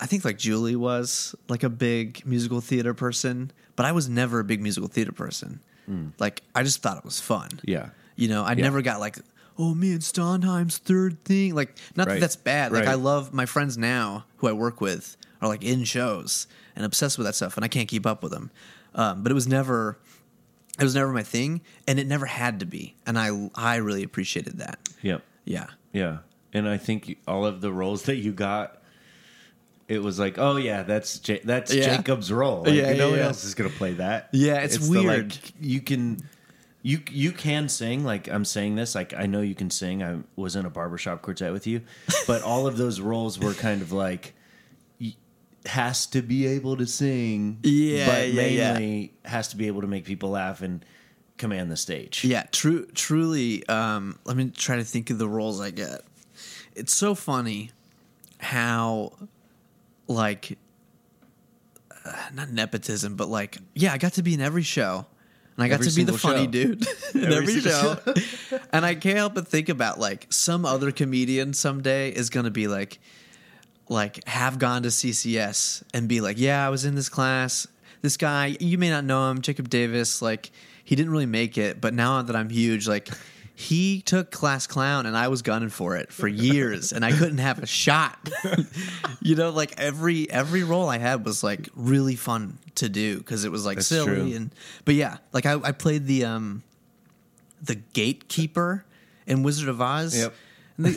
[0.00, 4.38] I think like Julie was like a big musical theater person, but I was never
[4.38, 5.58] a big musical theater person.
[6.18, 7.48] Like I just thought it was fun.
[7.64, 7.90] Yeah.
[8.16, 8.62] you know, I Yeah.
[8.64, 9.16] never got like,
[9.58, 11.54] oh, me and Sondheim's third thing.
[11.54, 12.72] Like, not that that's bad.
[12.72, 12.92] Like, Right.
[12.92, 16.46] I love my friends now who I work with are like in shows
[16.76, 18.50] and obsessed with that stuff, and I can't keep up with them.
[18.94, 19.98] Um, but it was never
[20.80, 24.04] it was never my thing and it never had to be and i i really
[24.04, 25.22] appreciated that Yep.
[25.44, 26.18] yeah Yeah.
[26.52, 28.77] And I think all of the roles that you got,
[29.88, 31.96] it was like, oh yeah, that's J- that's Yeah.
[31.96, 32.62] Jacob's role.
[32.64, 33.24] Like, Yeah, no yeah, one yeah.
[33.26, 34.28] else is gonna play that.
[34.32, 35.38] Yeah, it's the, like, weird.
[35.60, 36.18] you can.
[36.82, 40.18] You you can sing like I'm saying this like I know you can sing I
[40.36, 41.82] was in a barbershop quartet with you
[42.28, 44.32] but all of those roles were kind of like
[45.00, 45.16] y-
[45.66, 48.72] has to be able to sing Yeah, but yeah, yeah.
[48.74, 50.84] mainly has to be able to make people laugh and
[51.36, 55.60] command the stage yeah true truly um let me try to think of the roles
[55.60, 56.02] i get
[56.76, 57.72] it's so funny
[58.38, 59.12] how
[60.08, 60.58] like
[62.04, 65.06] uh, not nepotism but like yeah i got to be in every show
[65.56, 66.50] and i got Every to be the funny show.
[66.50, 67.96] dude in Every every, show
[68.72, 72.66] and i can't help but think about like some other comedian someday is gonna be
[72.66, 72.98] like
[73.88, 77.66] like have gone to CCS and be like, yeah, I was in this class.
[78.02, 80.22] This guy, you may not know him, Jacob Davis.
[80.22, 80.50] Like
[80.84, 83.08] he didn't really make it, but now that I'm huge, like
[83.60, 87.38] he took class clown and I was gunning for it for years and I couldn't
[87.38, 88.30] have a shot.
[89.20, 93.44] you know, like every every role I had was like really fun to do because
[93.44, 94.36] it was like That's silly true.
[94.36, 96.62] and but yeah, like I, I played the um
[97.60, 98.84] the gatekeeper
[99.26, 100.16] in Wizard of Oz.
[100.16, 100.34] Yep.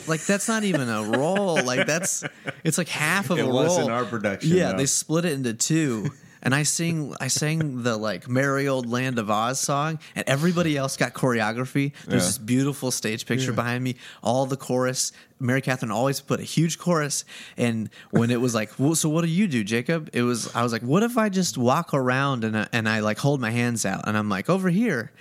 [0.06, 1.60] Like that's not even a role.
[1.64, 2.22] Like that's
[2.62, 3.86] it's like half of It a was role.
[3.86, 4.78] in our production, Yeah, though.
[4.78, 6.10] they split it into two.
[6.42, 10.76] And I sing I sang the like Merry Old Land of Oz song, and everybody
[10.76, 11.92] else got choreography.
[12.06, 12.26] There's Yeah.
[12.28, 13.96] this beautiful stage picture behind me.
[14.22, 15.12] All the chorus.
[15.38, 17.24] Mary Catherine always put a huge chorus.
[17.56, 20.10] And when it was like, well, so what do you do, Jacob?
[20.12, 23.00] It was I was like, what if I just walk around and I, and I
[23.00, 25.12] like hold my hands out and I'm like over here.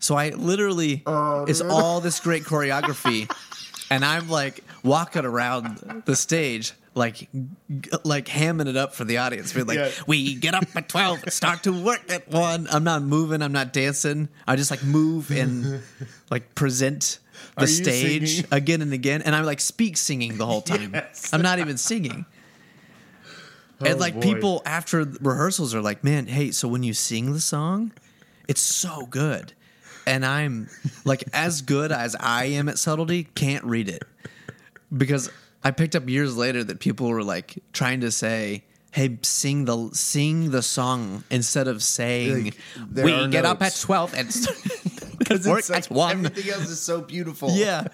[0.00, 3.28] So I literally oh, it's all this great choreography,
[3.90, 9.18] and I'm like walking around the stage like g- like hamming it up for the
[9.18, 9.52] audience.
[9.54, 9.90] Being like, Yeah.
[10.06, 12.66] we get up at twelve and start to work at one.
[12.70, 13.40] I'm not moving.
[13.40, 14.28] I'm not dancing.
[14.46, 15.82] I just like move and
[16.30, 17.18] like present
[17.56, 20.90] the Are stage again and again, and I like speak singing the whole time.
[20.92, 21.32] Yes.
[21.32, 22.26] I'm not even singing.
[23.80, 24.20] and Oh, like boy.
[24.20, 27.92] people after rehearsals are like, "Man, hey, so when you sing the song,
[28.48, 29.52] it's so good."
[30.06, 30.68] And I'm
[31.04, 34.02] like as good as I am at subtlety, can't read it.
[34.96, 35.30] Because
[35.64, 39.90] I picked up years later that people were like trying to say, "Hey, sing the
[39.92, 42.52] sing the song instead of saying
[42.94, 44.56] Like, we are get up at 12 and start-
[45.18, 47.88] Because work it's at one." everything else is so beautiful Yeah.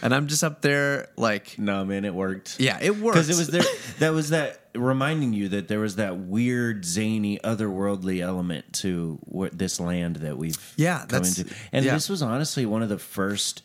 [0.00, 3.14] And I'm just up there like no man it worked yeah, it worked.
[3.16, 3.64] because it was there
[3.98, 9.58] that was that reminding you that there was that weird zany otherworldly element to what
[9.58, 11.94] this land that we've Yeah, come that's- into and yeah.
[11.94, 13.62] this was honestly one of the first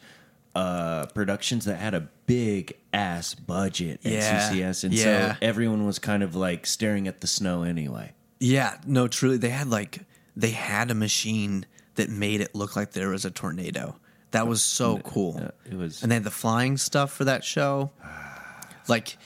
[0.56, 5.04] uh productions that had a big ass budget at Yeah, CCS and yeah.
[5.34, 9.50] so everyone was kind of like staring at the snow anyway Yeah, no, truly, they
[9.50, 10.02] had like
[10.36, 13.96] they had a machine that made it look like there was a tornado.
[14.32, 15.36] That was so cool.
[15.40, 17.92] Yeah, it was- and they had the flying stuff for that show.
[18.90, 19.18] Like,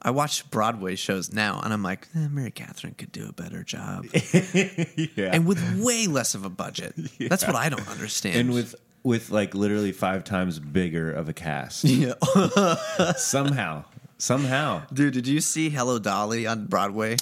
[0.00, 3.62] I watch Broadway shows now, and I'm like, eh, Mary Catherine could do a better
[3.62, 6.94] job, yeah and with way less of a budget.
[7.20, 8.36] That's what I don't understand.
[8.36, 12.14] and with with like literally five times bigger of a cast yeah,
[13.16, 13.84] somehow
[14.18, 17.16] somehow dude, did you see Hello Dolly on Broadway?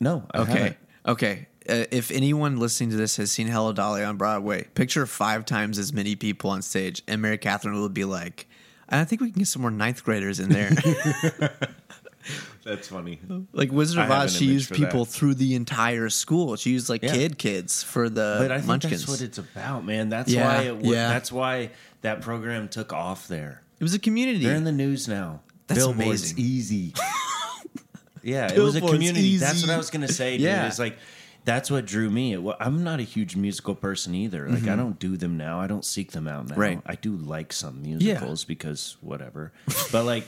[0.00, 0.52] no I Okay.
[0.52, 0.76] haven't.
[1.06, 1.46] Okay.
[1.66, 5.78] Uh, if anyone listening to this has seen Hello Dolly on Broadway, picture five times
[5.78, 8.46] as many people on stage, and Mary Catherine will be like,
[8.90, 10.70] I think we can get some more ninth graders in there.
[12.64, 13.18] that's funny
[13.52, 15.10] like Wizard of Oz, she used people that.
[15.12, 16.56] through the entire school.
[16.56, 17.12] She used like Yeah.
[17.12, 19.00] kid kids for the But I think munchkins.
[19.06, 20.08] that's what it's about, man.
[20.08, 21.08] That's Yeah, why it, yeah.
[21.08, 21.70] that's why
[22.02, 23.62] that program took off there.
[23.78, 24.44] it was a community.
[24.44, 25.40] They're in the news now.
[25.66, 26.38] That's Billboard's amazing.
[26.38, 26.94] easy.
[28.22, 29.36] yeah, it was a Billboard's community.
[29.36, 30.46] That's what I was gonna say, dude.
[30.46, 30.66] Yeah.
[30.66, 30.96] It's like
[31.44, 32.34] that's what drew me.
[32.58, 34.48] I'm not a huge musical person either.
[34.48, 35.60] Like I don't do them now.
[35.60, 36.52] I don't seek them out now.
[36.52, 36.60] Mm-hmm.
[36.60, 36.80] Right.
[36.86, 39.52] I do like some musicals because whatever.
[39.92, 40.24] but like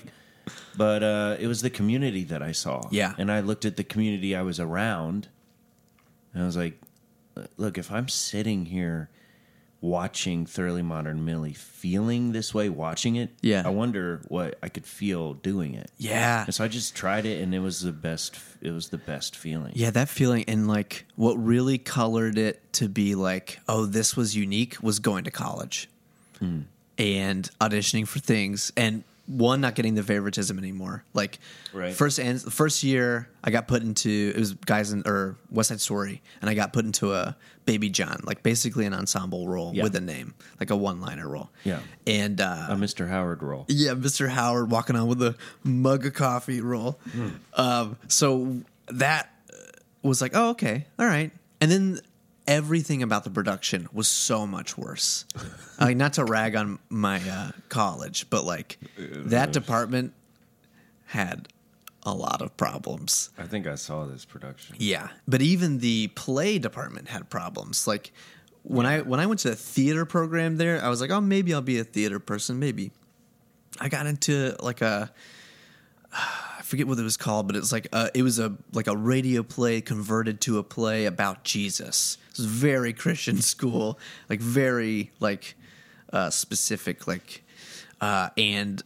[0.77, 2.83] but uh it was the community that I saw.
[2.91, 3.15] Yeah.
[3.19, 5.29] And I looked at the community I was around
[6.33, 6.81] and I was like,
[7.57, 9.11] look, if I'm sitting here
[9.83, 13.63] watching Thoroughly Modern Millie, feeling this way watching it, Yeah.
[13.65, 15.91] I wonder what I could feel doing it.
[15.99, 16.45] Yeah.
[16.47, 19.37] And so I just tried it and it was the best it was the best
[19.37, 19.73] feeling.
[19.77, 24.35] Yeah, that feeling and like what really colored it to be like, oh, this was
[24.35, 25.89] unique was going to college
[26.41, 31.05] and auditioning for things and one not getting the favoritism anymore.
[31.13, 31.39] Like
[31.73, 31.93] Right.
[31.95, 35.81] first and first year I got put into it was guys in or West Side
[35.81, 39.83] Story and I got put into a Baby John, like basically an ensemble role Yeah.
[39.83, 41.51] with a name, like a one-liner role.
[41.65, 41.81] Yeah.
[42.07, 43.09] And uh A Mr.
[43.09, 43.65] Howard role.
[43.69, 44.29] yeah, Mr.
[44.29, 45.35] Howard walking on with a
[45.65, 47.01] mug of coffee roll.
[47.55, 49.31] Um, so that
[50.03, 51.33] was like, oh, okay, all right.
[51.61, 52.01] And then
[52.47, 55.25] everything about the production was so much worse.
[55.81, 60.13] like, not to rag on my uh, college, but like that department
[61.07, 61.49] had
[62.03, 63.31] a lot of problems.
[63.37, 64.77] I think I saw this production.
[64.79, 67.87] Yeah, but even the play department had problems.
[67.87, 68.13] Like
[68.63, 71.53] when I when I went to the theater program there, I was like, oh, maybe
[71.53, 72.59] I'll be a theater person.
[72.59, 72.93] Maybe
[73.81, 75.13] I got into like a
[76.13, 78.87] I forget what it was called, but it was like a, it was a like
[78.87, 82.19] a radio play converted to a play about Jesus.
[82.39, 85.57] It was very Christian school, like very like
[86.13, 87.43] uh, specific, like
[88.01, 88.83] uh, and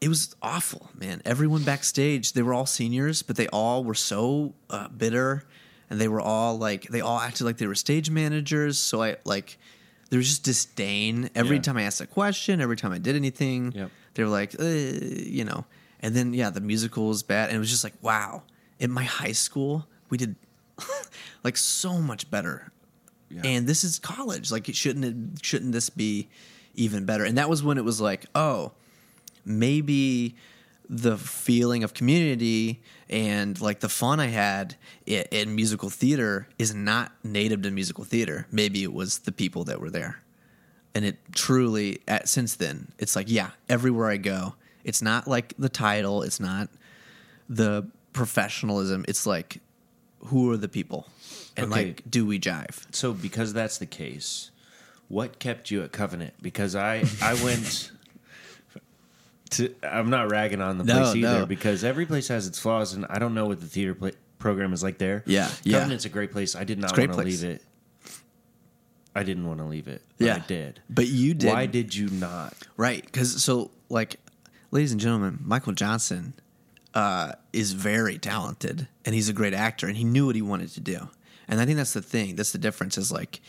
[0.00, 1.20] it was awful, man.
[1.24, 5.44] Everyone backstage, they were all seniors, but they all were so uh, bitter,
[5.90, 8.78] and they were all like, they all acted like they were stage managers.
[8.78, 9.58] So I like,
[10.08, 11.62] there was just disdain every Yeah.
[11.62, 13.72] time I asked a question, every time I did anything.
[13.72, 13.90] Yep.
[14.14, 15.66] They were like, uh, you know,
[16.00, 18.42] and then yeah, the musical was bad, and it was just like, wow.
[18.78, 20.34] In my high school, we did
[21.44, 22.72] like so much better.
[23.30, 23.42] Yeah.
[23.44, 24.50] and this is college.
[24.50, 26.28] Like it shouldn't it, shouldn't this be
[26.74, 27.24] even better?
[27.24, 28.72] And that was when it was like oh
[29.44, 30.36] maybe
[30.88, 34.74] the feeling of community and like the fun i had
[35.06, 38.46] in, in musical theater is not native to musical theater.
[38.50, 40.20] Maybe it was the people that were there.
[40.94, 45.54] And it truly at since then it's like yeah everywhere i go it's not like
[45.56, 46.68] the title it's not
[47.48, 49.60] the professionalism it's like
[50.26, 51.06] who are the people
[51.56, 51.86] and Okay.
[51.86, 54.50] like do we jive So because that's the case,
[55.08, 56.34] what kept you at Covenant?
[56.42, 57.90] Because I I went
[59.50, 61.46] to I'm not ragging on the No, place either no.
[61.46, 64.72] because every place has its flaws and I don't know what the theater pla program
[64.72, 65.22] is like there.
[65.26, 65.78] Yeah, yeah.
[65.80, 66.56] Covenant's a great place.
[66.56, 67.62] I did not want to leave it.
[69.14, 70.02] I didn't want to leave it.
[70.18, 70.36] Yeah.
[70.36, 70.80] I did.
[70.88, 71.48] But you did.
[71.52, 72.54] Why did you not?
[72.76, 74.16] Right, because so like,
[74.70, 76.32] ladies and gentlemen, Michael Johnson
[76.94, 80.70] uh, is very talented, and he's a great actor, and he knew what he wanted
[80.70, 81.08] to do.
[81.50, 82.36] And I think that's the thing.
[82.36, 82.96] That's the difference.
[82.96, 83.40] Is like,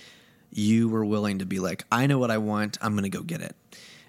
[0.52, 2.78] you were willing to be like, I know what I want.
[2.82, 3.56] I'm going to go get it.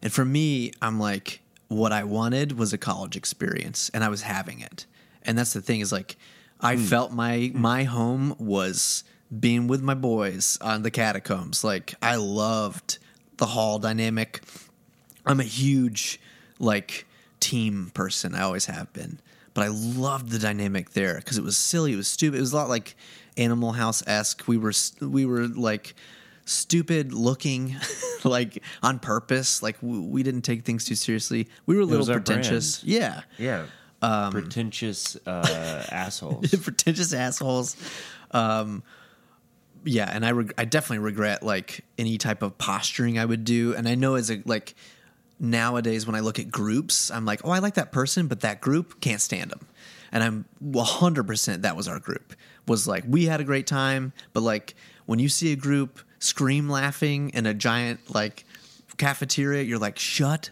[0.02, 4.22] And for me, I'm like, what I wanted was a college experience, and I was
[4.22, 4.86] having it.
[5.22, 5.80] And that's the thing.
[5.80, 6.16] Is like,
[6.60, 6.82] I hmm.
[6.82, 7.60] felt my hmm.
[7.60, 9.04] my home was
[9.38, 11.62] being with my boys on the catacombs.
[11.62, 12.98] Like, I loved
[13.36, 14.40] the hall dynamic.
[15.24, 16.20] I'm a huge
[16.58, 17.06] like
[17.40, 18.34] team person.
[18.34, 19.20] I always have been,
[19.54, 21.92] but I loved the dynamic there because it was silly.
[21.92, 22.38] It was stupid.
[22.38, 22.96] It was a lot like
[23.36, 24.46] Animal House esque.
[24.46, 25.94] We were we were like
[26.44, 27.76] stupid looking,
[28.24, 29.62] like on purpose.
[29.62, 31.48] Like we, we didn't take things too seriously.
[31.66, 32.82] We were a little pretentious.
[32.82, 32.92] brand.
[32.92, 33.22] Yeah.
[33.38, 33.66] Yeah.
[34.02, 36.50] Um, Pretentious uh, assholes.
[36.62, 37.76] pretentious assholes.
[38.32, 38.82] Um,
[39.84, 43.74] yeah, and I reg- I definitely regret like any type of posturing I would do.
[43.74, 44.74] And I know as a like
[45.38, 48.60] nowadays when I look at groups, I'm like, oh, I like that person, but that
[48.60, 49.66] group can't stand them.
[50.10, 52.34] And I'm 100 percent that was our group.
[52.66, 54.74] Was like we had a great time, but like
[55.06, 58.44] when you see a group scream laughing in a giant like
[58.96, 60.50] cafeteria, you're like, shut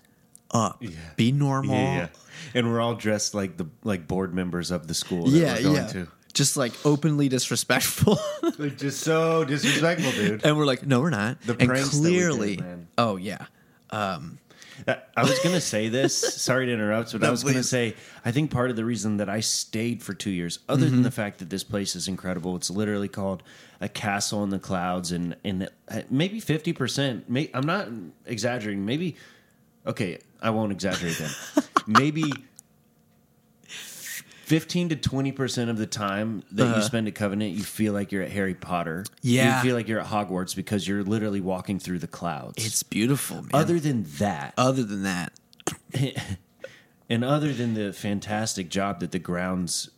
[0.51, 0.83] up,
[1.17, 1.75] be normal.
[1.77, 2.09] Yeah, yeah.
[2.55, 5.63] And we're all dressed like the like board members of the school that yeah, we're
[5.63, 5.87] going yeah.
[5.87, 6.09] to.
[6.33, 8.19] Just like openly disrespectful.
[8.59, 10.45] Like just so disrespectful, dude.
[10.45, 11.41] and we're like, no, we're not.
[11.43, 12.89] The and pranks that we did, clearly, man.
[12.99, 13.47] oh yeah,
[13.91, 14.31] I
[14.89, 16.17] I was gonna say this.
[16.43, 19.29] Sorry to interrupt, but I was gonna say I think part of the reason that
[19.29, 20.95] I stayed for two years, other Mm-hmm.
[20.97, 23.43] than the fact that this place is incredible, it's literally called
[23.81, 27.29] a castle in the clouds, and and uh, maybe fifty percent.
[27.29, 27.89] May, I'm not
[28.27, 28.85] exaggerating.
[28.85, 29.17] Maybe
[29.87, 31.31] okay, I won't exaggerate then.
[31.87, 32.31] maybe.
[34.51, 38.25] 15 to 20% of the time that you spend at Covenant, you feel like you're
[38.25, 39.05] at Harry Potter.
[39.07, 39.19] Uh-huh.
[39.23, 39.57] Yeah.
[39.59, 42.67] You feel like you're at Hogwarts because you're literally walking through the clouds.
[42.67, 43.51] it's beautiful, man.
[43.55, 45.33] Other than that, other than that,
[47.09, 49.89] and other than the fantastic job that the grounds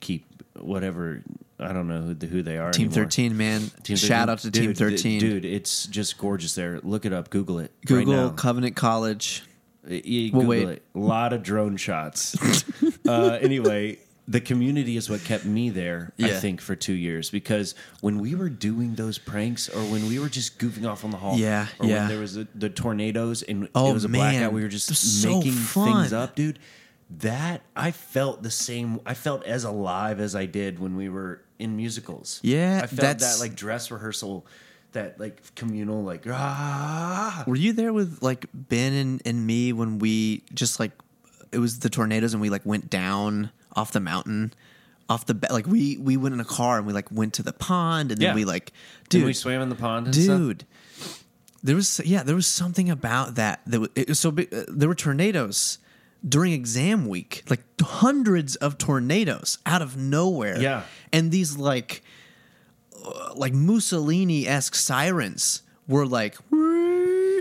[0.00, 0.26] keep,
[0.60, 1.22] whatever
[1.58, 2.70] I don't know who, the, who they are.
[2.70, 3.04] Team anymore.
[3.04, 3.60] 13, man.
[3.82, 4.30] Team Shout 13.
[4.30, 5.20] out to Dude, Team th- 13.
[5.20, 5.44] dude.
[5.46, 6.80] It's just gorgeous there.
[6.82, 7.30] Look it up.
[7.30, 7.70] Google it.
[7.78, 8.28] right Google now.
[8.30, 9.42] Covenant College.
[9.88, 10.68] Y- y- Well, Google wait.
[10.78, 10.82] it.
[10.94, 12.36] A lot of drone shots.
[13.08, 16.12] uh, anyway, the community is what kept me there.
[16.20, 16.38] I Yeah.
[16.40, 20.28] think for two years because when we were doing those pranks, or when we were
[20.28, 22.00] just goofing off on the hall, Yeah, or yeah.
[22.00, 24.32] when there was the, the tornadoes and Oh, it was a man.
[24.34, 26.02] blackout, we were just It was so making fun.
[26.02, 26.58] things up, dude.
[27.18, 29.00] That I felt the same.
[29.04, 32.40] I felt as alive as I did when we were in musicals.
[32.42, 34.46] Yeah, I felt that's- that like dress rehearsal,
[34.92, 37.44] that like communal, like ah.
[37.46, 40.92] Were you there with like Ben and, and me when we just like
[41.50, 44.52] it was the tornadoes and we like went down off the mountain,
[45.08, 47.52] off the like we we went in a car and we like went to the
[47.52, 48.34] pond and then Yeah.
[48.34, 48.72] we like
[49.08, 50.38] Dude, dude we swam in the pond, and stuff?
[50.38, 50.64] dude.
[51.62, 54.52] There was yeah, there was something about that that it was so big.
[54.52, 55.78] Uh, there were tornadoes
[56.28, 60.60] during exam week, like hundreds of tornadoes out of nowhere.
[60.60, 60.82] Yeah.
[61.12, 62.02] and these like
[63.34, 66.36] like Mussolini esque sirens were like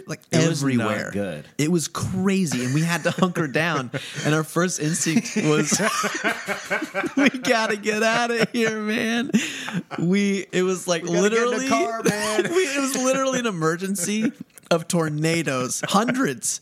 [0.08, 1.12] like It everywhere.
[1.14, 1.46] good.
[1.58, 3.92] It was crazy, and we had to hunker down.
[4.26, 5.80] And our first instinct was,
[7.18, 9.32] "We gotta get out of here, man."
[10.00, 12.44] We it was like gotta get in the literally, car, man.
[12.52, 14.32] we, it was literally an emergency
[14.70, 16.62] of tornadoes, hundreds.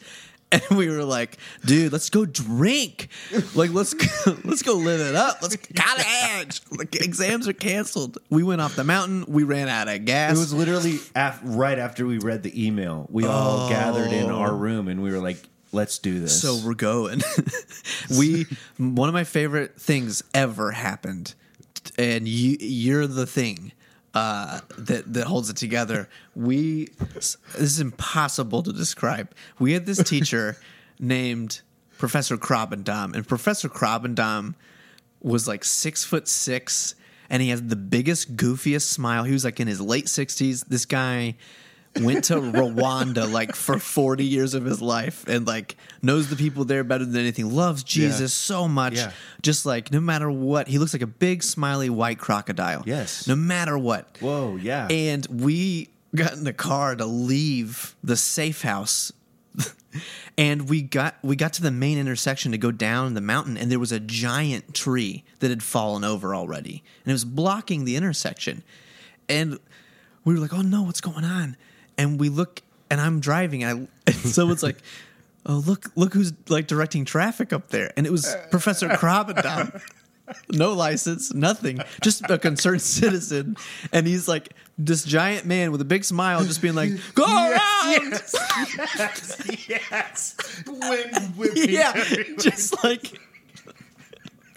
[0.70, 3.10] And we were like, dude, let's go drink.
[3.54, 5.43] Like, let's go, let's go live it up.
[5.43, 6.62] Let's college.
[6.72, 8.18] Like, exams are canceled.
[8.30, 9.26] We went off the mountain.
[9.28, 10.36] We ran out of gas.
[10.36, 13.06] It was literally af- right after we read the email.
[13.12, 14.58] We all gathered in our oh.
[14.58, 15.38] room and we were like,
[15.72, 17.22] "Let's do this." So we're going.
[18.18, 18.45] we
[18.78, 21.34] one of my favorite things ever happened,
[21.97, 23.74] and you you're the thing
[24.14, 26.10] uh, that that holds it together.
[26.36, 29.34] We this is impossible to describe.
[29.60, 30.57] We had this teacher
[30.99, 31.62] named
[31.97, 34.55] Professor Krabbendam, and Professor Krabbendam
[35.22, 36.95] was like six foot six,
[37.30, 39.24] and he had the biggest, goofiest smile.
[39.24, 40.64] He was like in his late sixties.
[40.64, 41.36] This guy
[42.02, 46.64] went to Rwanda like for 40 years of his life and like knows the people
[46.66, 49.12] there better than anything loves Jesus so much Yeah.
[49.42, 53.28] just like no matter what he looks like a big smiley white crocodile Yes.
[53.28, 54.88] no matter what Whoa, yeah.
[54.90, 59.12] and we got in the car to leave the safe house
[60.38, 63.72] and we got we got to the main intersection to go down the mountain and
[63.72, 67.96] there was a giant tree that had fallen over already and it was blocking the
[67.96, 68.64] intersection
[69.28, 69.58] and
[70.24, 71.58] we were like oh no what's going on
[72.00, 74.78] and we look and i'm driving and, I, and someone's like
[75.45, 79.82] oh look look who's like directing traffic up there and it was professor Krabbendam
[80.52, 83.58] no license, nothing, just a concerned citizen.
[83.91, 88.22] And he's like this giant man with a big smile, just being like, "Go around!"
[89.68, 90.36] yes.
[90.68, 91.70] Wind whipping.
[91.70, 91.93] yeah,
[92.38, 93.20] just like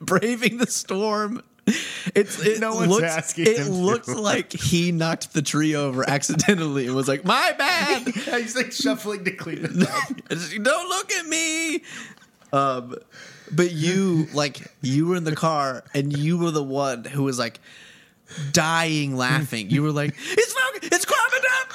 [0.01, 1.43] braving the storm.
[1.67, 3.71] It's it No one's looks asking it to.
[3.71, 8.73] looks like he knocked the tree over accidentally and was like, "My bad." He's like
[8.73, 10.29] shuffling to clean it up.
[10.63, 11.83] Don't look at me.
[12.53, 12.97] Um,
[13.53, 17.39] but you like you were in the car and you were the one who was
[17.39, 17.61] like
[18.53, 19.71] dying laughing.
[19.71, 21.73] You were like, "It's Falcon, it's climbing up,"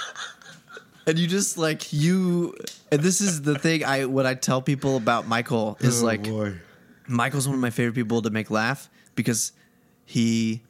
[1.08, 2.56] and you just like you.
[2.92, 6.28] And this is the thing I what I tell people about Michael is like
[7.08, 9.54] Michael's one of my favorite people to make laugh because
[10.08, 10.62] he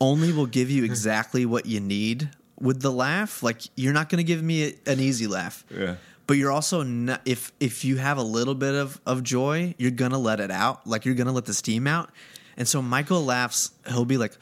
[0.00, 2.30] only will give you exactly what you need
[2.60, 3.42] with the laugh.
[3.42, 5.64] Like you're not going to give me a, an easy laugh.
[5.70, 5.94] Yeah.
[6.26, 9.92] But you're also not if if you have a little bit of of joy, you're
[9.92, 10.84] going to let it out.
[10.86, 12.10] Like you're going to let the steam out.
[12.56, 14.36] And so Michael laughs, he'll be like,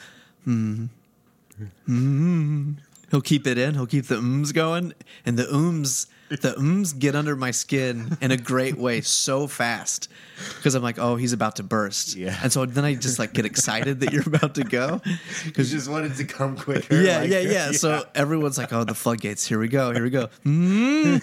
[0.45, 0.87] "Hmm."
[1.85, 2.73] "Hmm."
[3.11, 3.75] He'll keep it in.
[3.75, 4.95] He'll keep the ums going,
[5.27, 10.09] and the ums, the ums get under my skin in a great way so fast
[10.57, 12.15] because I'm like, oh, he's about to burst.
[12.15, 12.39] Yeah.
[12.43, 15.01] And so then I just like get excited that you're about to go.
[15.45, 16.95] Because just wanted to come quicker.
[17.01, 19.47] Yeah, like- yeah, yeah, So everyone's like, oh, the floodgates.
[19.47, 19.93] Here we go.
[19.93, 20.29] Here we go.
[20.45, 21.21] Mm,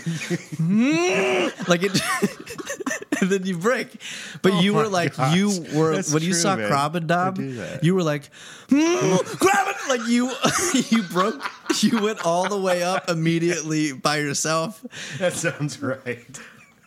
[0.57, 1.67] mm.
[1.67, 1.99] Like it.
[3.21, 4.01] and then you break.
[4.41, 5.35] But you Oh my were like, gosh.
[5.35, 6.67] you were That's when you saw man.
[6.67, 8.29] Crab and I do Dom, you were like,
[8.67, 9.75] mm, grab it.
[9.89, 10.31] Like you,
[10.89, 11.41] you broke.
[11.81, 14.83] You went all the way up immediately by yourself,
[15.19, 16.25] that sounds right.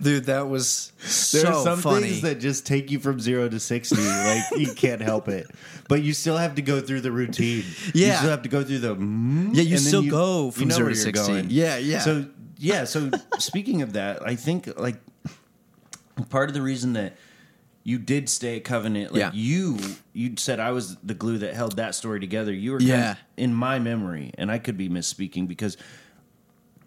[0.02, 0.24] dude.
[0.24, 2.08] That was so There are some funny.
[2.08, 3.96] things that just take you from zero to sixty.
[3.96, 5.48] like you can't help it,
[5.88, 7.64] but you still have to go through the routine.
[7.94, 8.96] Yeah, you still have to go through the.
[8.96, 11.26] Mm, Yeah, you still go from know zero to you're 60.
[11.32, 11.46] going.
[11.50, 11.98] Yeah, yeah.
[12.00, 12.26] So
[12.58, 14.96] yeah, so speaking of that, I think like
[16.28, 17.16] part of the reason that
[17.82, 19.30] you did stay at Covenant, like Yeah.
[19.32, 19.78] you
[20.12, 22.52] you said I was the glue that held that story together.
[22.52, 23.16] You were Yeah.
[23.36, 25.76] in my memory, and I could be misspeaking because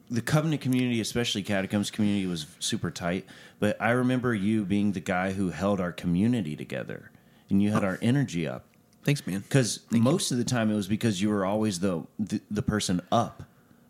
[0.10, 3.26] the Covenant community, especially Catacombs community, was super tight.
[3.60, 7.10] But I remember you being the guy who held our community together,
[7.50, 7.88] and you had oh.
[7.88, 8.66] our energy up.
[9.04, 9.40] Thanks, man.
[9.40, 13.02] Because most of the time it was because you were always the, the the person
[13.12, 13.44] up.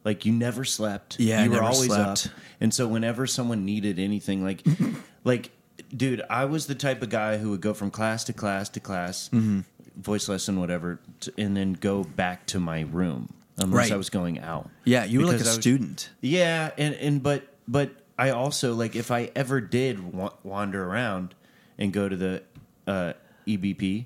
[0.04, 1.20] Like you never slept.
[1.20, 2.28] Yeah, I you were never always slept.
[2.28, 2.34] up.
[2.60, 4.64] And so whenever someone needed anything, like
[5.24, 5.52] like
[5.96, 8.80] dude, I was the type of guy who would go from class to class to
[8.80, 9.62] class, Mm-hmm.
[10.02, 13.92] voice lesson, whatever, to, and then go back to my room unless Right.
[13.92, 14.70] I was going out.
[14.86, 16.10] Yeah, you were like a was- student.
[16.22, 21.34] Yeah, and and but but I also like if I ever did wa- wander around
[21.78, 22.44] and go to the
[22.88, 23.14] uh,
[23.48, 24.06] EBP,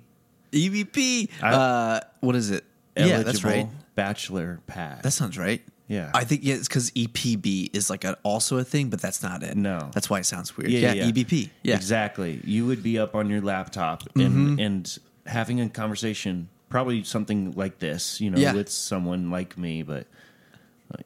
[0.51, 1.30] EVP.
[1.41, 2.63] I- uh, what is it?
[2.95, 3.68] eligible Yeah, that's right.
[3.95, 5.03] bachelor pad.
[5.03, 5.61] That sounds right.
[5.88, 6.12] Yeah.
[6.14, 9.42] I think yeah, it's because EPB is like a, also a thing, but that's not
[9.44, 9.56] it.
[9.56, 9.90] No.
[9.94, 10.70] that's why it sounds weird.
[10.72, 11.50] yeah, Yeah, yeah, EBP.
[11.64, 12.42] Yeah, exactly.
[12.44, 17.80] You would be up on your laptop and and having a conversation, probably something like
[17.80, 18.54] this, you know, Yeah.
[18.54, 20.08] with someone like me, but.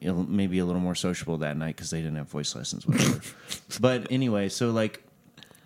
[0.06, 3.20] uh, Maybe a little more sociable that night because they didn't have voice lessons, whatever.
[3.80, 5.02] but anyway, so like,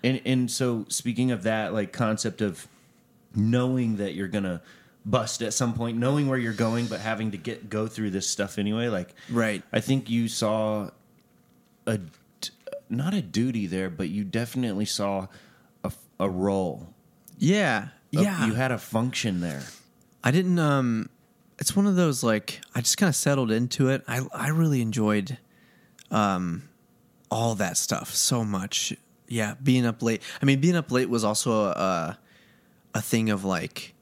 [0.02, 2.66] and and so speaking of that, like concept of
[3.34, 4.62] knowing that you're gonna
[5.08, 8.28] bust at some point, knowing where you're going, but having to get go through this
[8.28, 8.88] stuff anyway.
[8.88, 9.62] Like, Right.
[9.72, 10.90] I think you saw
[11.86, 12.00] a
[12.90, 15.28] not a duty there, but you definitely saw
[15.84, 16.92] a, a role.
[17.38, 18.46] Yeah, A- yeah.
[18.46, 19.62] you had a function there.
[20.24, 20.58] I didn't.
[20.58, 21.08] Um,
[21.58, 24.02] it's one of those like I just kind of settled into it.
[24.08, 25.38] I I really enjoyed,
[26.10, 26.68] um,
[27.30, 28.92] all that stuff so much.
[29.28, 30.22] Yeah, being up late.
[30.40, 32.18] I mean, being up late was also a
[32.94, 33.92] a thing of like.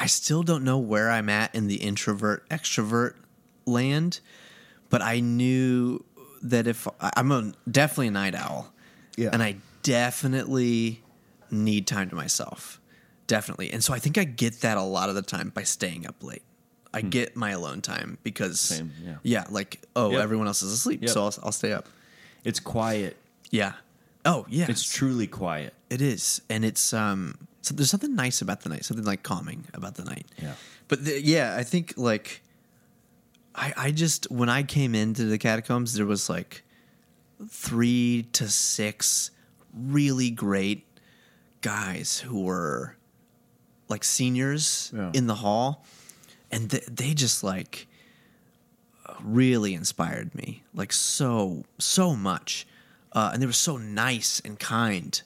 [0.00, 3.14] I still don't know where I'm at in the introvert extrovert
[3.66, 4.20] land,
[4.88, 6.02] but I knew
[6.42, 8.72] that if I'm a definitely a night owl,
[9.16, 9.28] Yeah.
[9.32, 11.02] and I definitely
[11.50, 12.80] need time to myself,
[13.26, 13.70] definitely.
[13.70, 16.22] And so I think I get that a lot of the time by staying up
[16.22, 16.42] late.
[16.92, 18.74] I get my alone time because Hmm.
[18.74, 18.92] Same,
[19.22, 19.44] yeah.
[19.50, 20.20] like oh, Yep.
[20.22, 21.10] everyone else is asleep, Yep.
[21.10, 21.88] so I'll, I'll stay up.
[22.42, 23.16] It's quiet.
[23.50, 23.74] Yeah.
[24.24, 25.72] Oh yeah, It's truly quiet.
[25.90, 27.36] it is, and it's um.
[27.62, 30.26] So there's something nice about the night, something like calming about the night.
[30.42, 30.54] Yeah.
[30.88, 32.42] But the, yeah, I think like
[33.54, 36.62] I I just when I came into the catacombs, there was like
[37.48, 39.30] three to six
[39.74, 40.86] really great
[41.60, 42.96] guys who were
[43.88, 45.10] like seniors Yeah.
[45.14, 45.84] in the hall,
[46.50, 47.86] and th- they just like
[49.22, 52.66] really inspired me like so so much
[53.12, 55.20] uh, and they were so nice and kind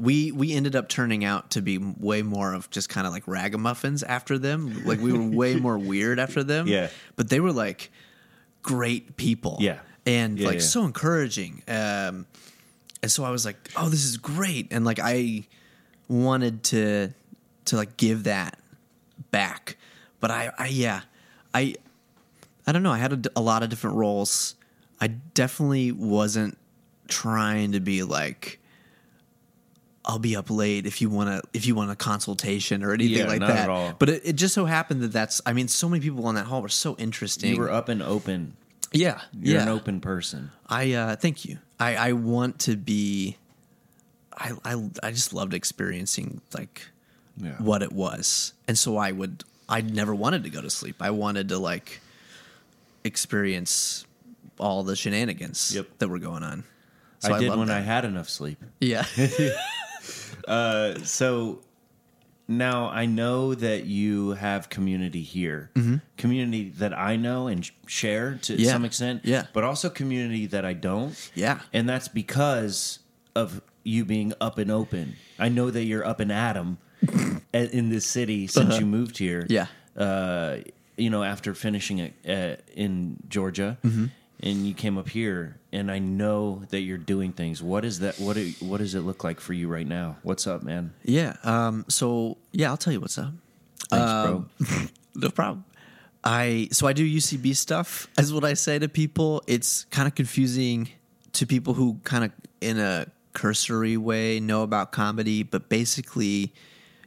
[0.00, 3.26] we we ended up turning out to be way more of just kind of like
[3.28, 6.88] ragamuffins after them like we were way more weird after them Yeah.
[7.16, 7.90] but they were like
[8.62, 9.80] great people Yeah.
[10.06, 10.60] and Yeah, like yeah.
[10.62, 12.26] so encouraging um
[13.02, 15.44] and so i was like oh this is great and like i
[16.08, 17.10] wanted to
[17.66, 18.58] to like give that
[19.30, 19.76] back
[20.20, 21.02] but i i yeah
[21.54, 21.74] i
[22.66, 22.92] I don't know.
[22.92, 24.54] I had a lot of different roles.
[25.00, 26.56] I definitely wasn't
[27.08, 28.59] trying to be like,
[30.04, 33.18] I'll be up late if you want to if you want a consultation or anything
[33.18, 33.98] Yeah, like that.
[33.98, 35.40] But it, it just so happened that that's.
[35.44, 37.50] I mean, so many people in that hall were so interesting.
[37.54, 38.56] You were up and open.
[38.92, 39.62] yeah, You're yeah.
[39.62, 40.50] an open person.
[40.66, 41.58] I uh, thank you.
[41.78, 43.36] I I want to be.
[44.36, 46.88] I I I just loved experiencing like
[47.36, 47.52] Yeah.
[47.58, 49.44] what it was, and so I would.
[49.68, 50.96] I never wanted to go to sleep.
[51.00, 52.00] I wanted to like
[53.04, 54.04] experience
[54.58, 55.86] all the shenanigans Yep.
[55.98, 56.64] that were going on.
[57.20, 58.58] So I did loved when I had enough sleep.
[58.80, 59.04] Yeah.
[60.50, 61.60] Uh, so
[62.48, 65.70] now I know that you have community here,
[66.16, 68.62] community that I know and share to Mm-hmm.
[68.62, 68.72] Yeah.
[68.72, 69.44] some extent, Yeah.
[69.52, 71.60] but also community that I don't, Yeah.
[71.72, 72.98] and that's because
[73.36, 75.14] of you being up and open.
[75.38, 76.78] I know that you're up and Adam
[77.54, 79.46] in this city since you moved here.
[79.48, 79.66] Uh-huh.
[79.96, 80.04] Yeah.
[80.04, 80.56] uh,
[80.96, 83.78] you know, after finishing it uh, in Georgia.
[83.84, 84.06] Mm-hmm.
[84.42, 87.62] And you came up here, and I know that you're doing things.
[87.62, 88.18] What is that?
[88.18, 90.16] What do, what does it look like for you right now?
[90.22, 90.94] What's up, man?
[91.04, 91.36] yeah.
[91.44, 93.32] Um, so yeah, I'll tell you what's up.
[93.90, 94.48] Thanks, Um,
[95.14, 95.64] no problem.
[96.24, 98.08] I so I do UCB stuff.
[98.18, 99.42] Is what I say to people.
[99.46, 100.88] It's kind of confusing
[101.32, 106.52] to people who kind of in a cursory way know about comedy, but basically,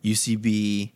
[0.04, 0.92] UCB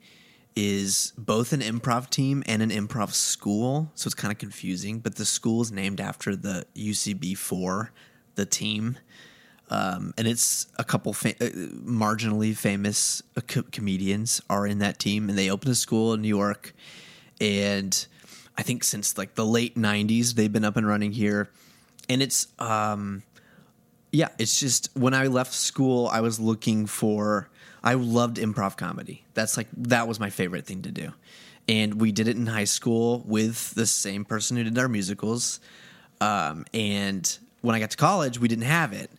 [0.57, 3.91] is both an improv team and an improv school.
[3.93, 4.99] So it's kind of confusing.
[4.99, 7.91] But the school is named after the UCB four,
[8.35, 8.97] the team
[9.69, 11.49] um, and it's a couple fa- uh,
[11.83, 16.21] marginally famous uh, co- comedians are in that team, and they opened a school in
[16.21, 16.73] New York,
[17.41, 18.07] and
[18.57, 21.49] I think since like the late '90s they've been up and running here,
[22.07, 23.23] and it's um,
[24.11, 27.49] yeah, it's just when I left school, I was looking for.
[27.87, 29.23] I loved improv comedy.
[29.33, 31.13] That's like that was my favorite thing to do,
[31.67, 35.59] and we did it in high school with the same person who did our musicals.
[36.19, 39.11] Um, and when I got to college, we didn't have it,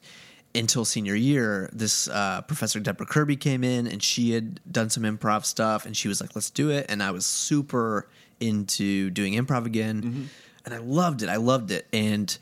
[0.54, 5.04] until senior year, this uh, Professor Deborah Kirby came in and she had done some
[5.04, 6.86] improv stuff and she was like, let's do it.
[6.88, 8.08] And I was super
[8.40, 10.30] into doing improv again.
[10.64, 11.28] And I loved it.
[11.28, 11.86] I loved it.
[11.92, 12.36] And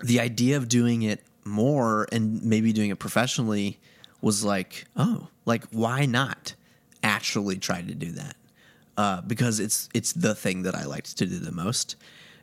[0.00, 3.78] the idea of doing it more and maybe doing it professionally
[4.22, 6.54] was like, oh, like why not
[7.02, 8.36] actually try to do that?
[8.96, 11.96] Uh, because it's it's the thing that I liked to do the most,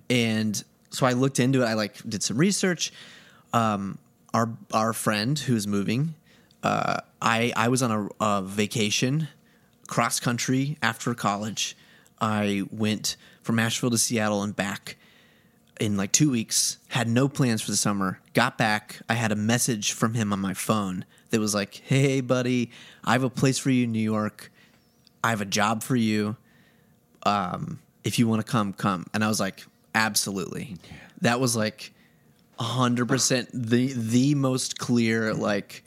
[0.09, 1.65] and so I looked into it.
[1.65, 2.91] I like did some research.
[3.53, 3.97] Um,
[4.33, 6.15] our our friend who's moving,
[6.63, 9.27] uh, I I was on a, a vacation
[9.87, 11.77] cross country after college.
[12.19, 14.97] I went from Asheville to Seattle and back
[15.79, 18.99] in like two weeks, had no plans for the summer, got back.
[19.07, 22.71] I had a message from him on my phone that was like, Hey, buddy,
[23.03, 24.51] I have a place for you in New York.
[25.23, 26.35] I have a job for you.
[27.23, 29.05] Um, if you want to come, come.
[29.13, 29.65] And I was like,
[29.95, 30.77] Absolutely.
[31.21, 31.93] That was like
[32.59, 35.83] 100% the, the most clear, like,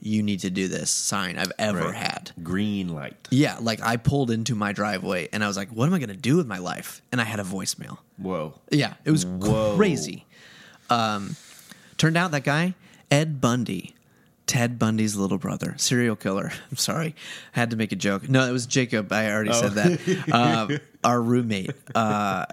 [0.00, 1.94] you need to do this sign I've ever Right.
[1.94, 2.32] had.
[2.42, 3.16] Green light.
[3.30, 6.10] Yeah, like I pulled into my driveway and I was like, what am I going
[6.10, 7.00] to do with my life?
[7.10, 7.98] And I had a voicemail.
[8.18, 8.54] Whoa.
[8.70, 9.74] Yeah, it was Whoa.
[9.76, 10.26] crazy.
[10.90, 11.34] Um,
[11.96, 12.74] turned out that guy,
[13.10, 13.95] Ed Bundy,
[14.46, 16.52] Ted Bundy's little brother, serial killer.
[16.70, 17.14] I'm sorry,
[17.54, 18.28] I had to make a joke.
[18.28, 19.12] No, it was Jacob.
[19.12, 20.28] I already said that.
[20.32, 22.46] uh, our roommate, uh,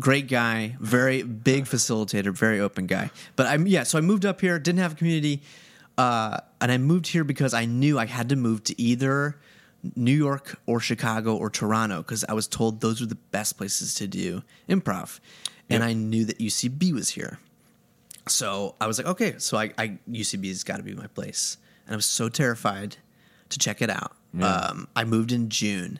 [0.00, 3.10] great guy, very big facilitator, very open guy.
[3.36, 3.84] But I'm yeah.
[3.84, 5.42] So I moved up here, didn't have a community,
[5.96, 9.38] uh, and I moved here because I knew I had to move to either.
[9.94, 13.94] New York or Chicago or Toronto because I was told those were the best places
[13.96, 15.20] to do improv,
[15.70, 17.38] and I knew that UCB was here.
[18.28, 21.94] So I was like, okay, so I, I UCB's got to be my place, and
[21.94, 22.96] I was so terrified
[23.50, 24.12] to check it out.
[24.40, 25.98] Um, I moved in June,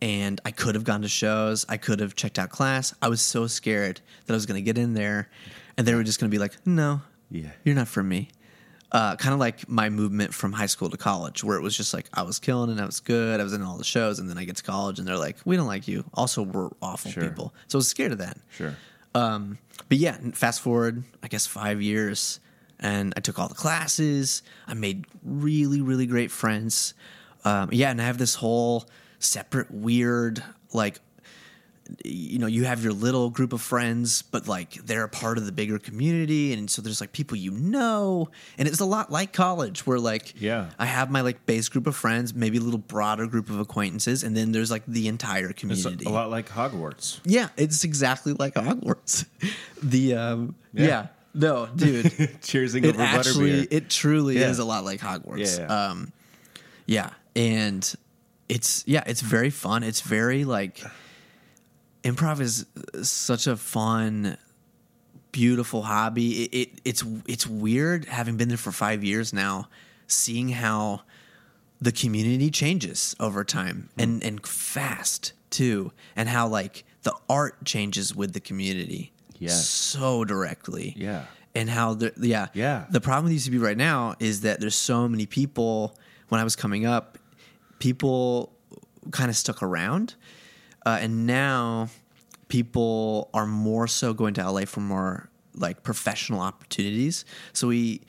[0.00, 1.64] and I could have gone to shows.
[1.68, 2.94] I could have checked out class.
[3.02, 5.28] I was so scared that I was going to get in there,
[5.76, 7.00] and they were just going to be like, no,
[7.30, 7.50] Yeah.
[7.64, 8.28] you're not for me.
[8.92, 11.92] Uh, kind of like my movement from high school to college, where it was just
[11.92, 13.40] like I was killing and I was good.
[13.40, 15.38] I was in all the shows, and then I get to college, and they're like,
[15.44, 17.24] "We don't like you." Also, we're awful Sure.
[17.28, 18.36] people, so I was scared of that.
[18.56, 18.76] Sure.
[19.14, 19.58] Um,
[19.88, 22.40] but yeah, fast forward, I guess five years,
[22.80, 24.42] and I took all the classes.
[24.66, 26.94] I made really, really great friends.
[27.44, 28.88] Um, yeah, and I have this whole
[29.18, 30.42] separate, weird,
[30.72, 30.98] like,
[32.04, 35.44] you know, you have your little group of friends, but like they're a part of
[35.46, 39.32] the bigger community, and so there's like people you know, and it's a lot like
[39.32, 40.70] college, where like, Yeah.
[40.78, 44.24] I have my like base group of friends, maybe a little broader group of acquaintances,
[44.24, 46.06] and then there's like the entire community.
[46.06, 47.20] a, a lot like Hogwarts.
[47.24, 49.26] Yeah, it's exactly like Hogwarts.
[49.82, 51.06] The um yeah, Yeah.
[51.34, 52.04] no, dude.
[52.40, 53.68] Cheersing it over actually butterbeer.
[53.70, 54.48] it truly Yeah.
[54.48, 55.58] is a lot like Hogwarts.
[55.58, 55.86] Yeah, yeah.
[55.90, 56.12] Um
[56.86, 57.94] yeah, and
[58.48, 59.82] it's yeah, it's very fun.
[59.82, 60.82] It's very like
[62.04, 62.66] improv is
[63.02, 64.36] such a fun
[65.32, 66.44] beautiful hobby.
[66.44, 69.68] It, it it's it's weird having been there for 5 years now
[70.06, 71.02] seeing how
[71.80, 74.02] the community changes over time mm.
[74.02, 79.68] and and fast too and how like the art changes with the community Yes.
[79.68, 81.24] so directly Yeah.
[81.54, 82.86] and how the yeah Yeah.
[82.90, 85.96] the problem with UCB right now is that there's so many people
[86.28, 87.18] when I was coming up
[87.80, 88.52] people
[89.10, 90.14] kind of stuck around
[90.86, 91.88] uh, and now
[92.48, 98.00] people are more so going to LA for more like professional opportunities so we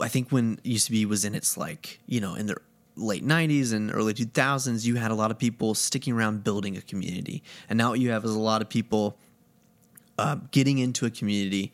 [0.00, 2.56] I think when UCB was in its like, you know, in the
[2.96, 6.80] late 90s and early 2000s, you had a lot of people sticking around building a
[6.80, 7.42] community.
[7.68, 9.16] And now what you have is a lot of people
[10.18, 11.72] uh, getting into a community,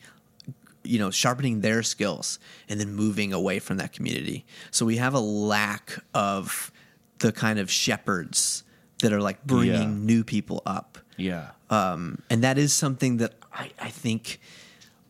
[0.83, 4.45] you know, sharpening their skills and then moving away from that community.
[4.71, 6.71] So we have a lack of
[7.19, 8.63] the kind of shepherds
[9.01, 9.87] that are like bringing Yeah.
[9.87, 11.49] new people up Yeah.
[11.69, 14.39] um, and that is something that I, I think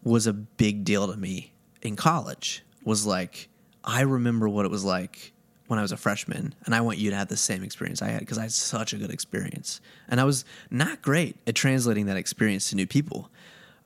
[0.03, 3.47] was a big deal to me in college was like
[3.83, 5.31] i remember what it was like
[5.67, 8.07] when i was a freshman and i want you to have the same experience i
[8.09, 9.79] had because i had such a good experience
[10.09, 13.29] and i was not great at translating that experience to new people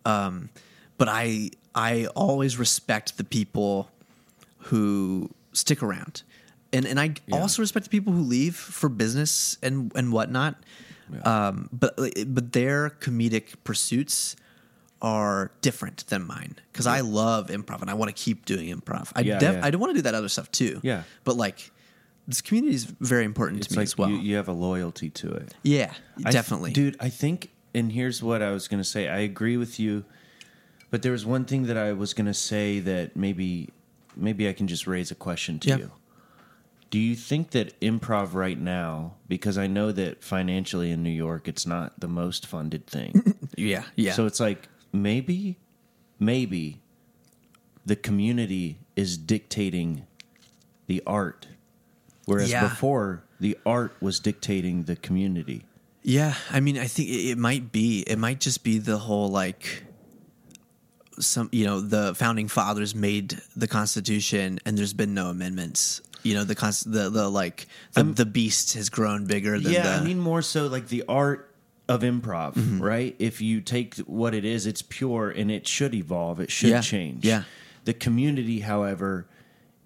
[0.05, 0.49] um,
[0.97, 3.89] but i i always respect the people
[4.69, 6.23] who stick around
[6.75, 10.55] and and i also respect the people who leave for business and and whatnot
[11.23, 11.93] um, but
[12.27, 14.35] but their comedic pursuits
[15.01, 19.11] are different than mine because I love improv and I want to keep doing improv.
[19.15, 19.65] I Yeah, def- yeah.
[19.65, 20.79] I want to do that other stuff too.
[20.83, 21.03] Yeah.
[21.23, 21.69] but like
[22.27, 24.09] this community is very important It's to me like as well.
[24.09, 25.53] you, you have a loyalty to it.
[25.61, 26.95] yeah, I th- definitely, dude.
[26.99, 29.07] I think, and here's what I was going to say.
[29.07, 30.05] I agree with you,
[30.89, 33.69] but there was one thing that I was going to say that maybe,
[34.15, 35.77] maybe I can just raise a question to Yeah.
[35.77, 35.91] you.
[36.89, 41.47] Do you think that improv right now, because I know that financially in New York,
[41.47, 43.35] it's not the most funded thing.
[43.57, 44.11] Yeah, yeah.
[44.11, 45.57] So it's like maybe,
[46.19, 46.81] maybe
[47.85, 50.05] the community is dictating
[50.87, 51.47] the art,
[52.25, 52.67] whereas Yeah.
[52.67, 55.63] before the art was dictating the community.
[56.03, 58.01] Yeah, I mean, I think it, it might be.
[58.01, 59.84] It might just be the whole like
[61.19, 66.01] some you know the founding fathers made the Constitution, and there's been no amendments.
[66.23, 69.83] You know the const- the the like the, the beast has grown bigger than yeah,
[69.83, 71.51] the I mean more so like the art
[71.87, 72.81] of improv, Mm-hmm.
[72.81, 73.15] right?
[73.19, 76.39] If you take what it is, it's pure and it should evolve.
[76.39, 77.23] It should Yeah, change.
[77.23, 77.43] yeah.
[77.83, 79.27] The community, however,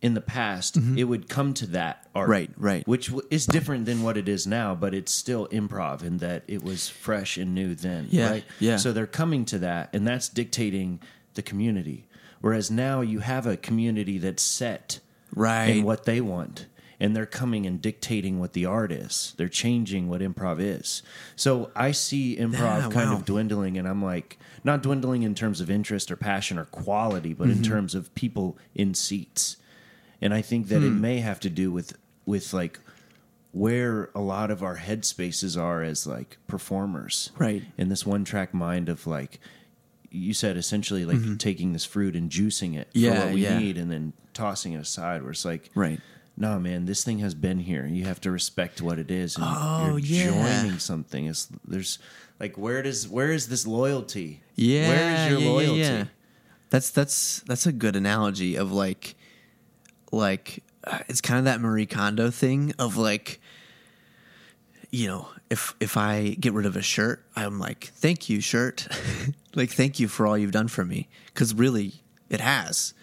[0.02, 2.32] in the past, it would come to that art, Mm-hmm.
[2.32, 2.88] Right, right.
[2.88, 6.44] which w- is different than what it is now, but it's still improv in that
[6.48, 8.08] it was fresh and new then.
[8.10, 8.46] Yeah, right?
[8.62, 8.78] yeah.
[8.78, 11.02] So they're coming to that, and that's dictating
[11.36, 12.06] the community.
[12.42, 15.00] Whereas now you have a community that's set
[15.36, 15.68] Right.
[15.78, 16.66] in what they want
[17.00, 21.04] and they're coming and dictating what the art is they're changing what improv is
[21.36, 23.16] so i see improv Yeah, kind wow.
[23.18, 27.32] of dwindling and i'm like not dwindling in terms of interest or passion or quality
[27.34, 27.58] but Mm-hmm.
[27.58, 29.56] in terms of people in seats
[30.20, 31.00] and i think that it Hmm.
[31.00, 32.80] may have to do with with like
[33.52, 37.64] where a lot of our headspaces are as like performers Right.
[37.78, 39.40] in this one track mind of like
[40.12, 43.00] you said essentially like taking this fruit and juicing it Mm-hmm.
[43.00, 43.60] Yeah, for what we yeah.
[43.60, 46.00] need and then tossing it aside where it's like Right.
[46.38, 49.46] no man this thing has been here you have to respect what it is and
[49.48, 50.00] Oh, you're
[50.34, 50.62] yeah.
[50.64, 52.00] joining something it's, there's
[52.40, 56.06] like where does where is this loyalty Yeah, where is your loyalty yeah.
[56.72, 59.16] That's that's that's a good analogy of like,
[60.12, 63.40] like uh, it's kind of that Marie Kondo thing of like,
[64.92, 68.88] you know, if if I get rid of a shirt, I'm like, thank you, shirt,
[69.56, 71.94] like thank you for all you've done for me, because really
[72.30, 72.94] it has,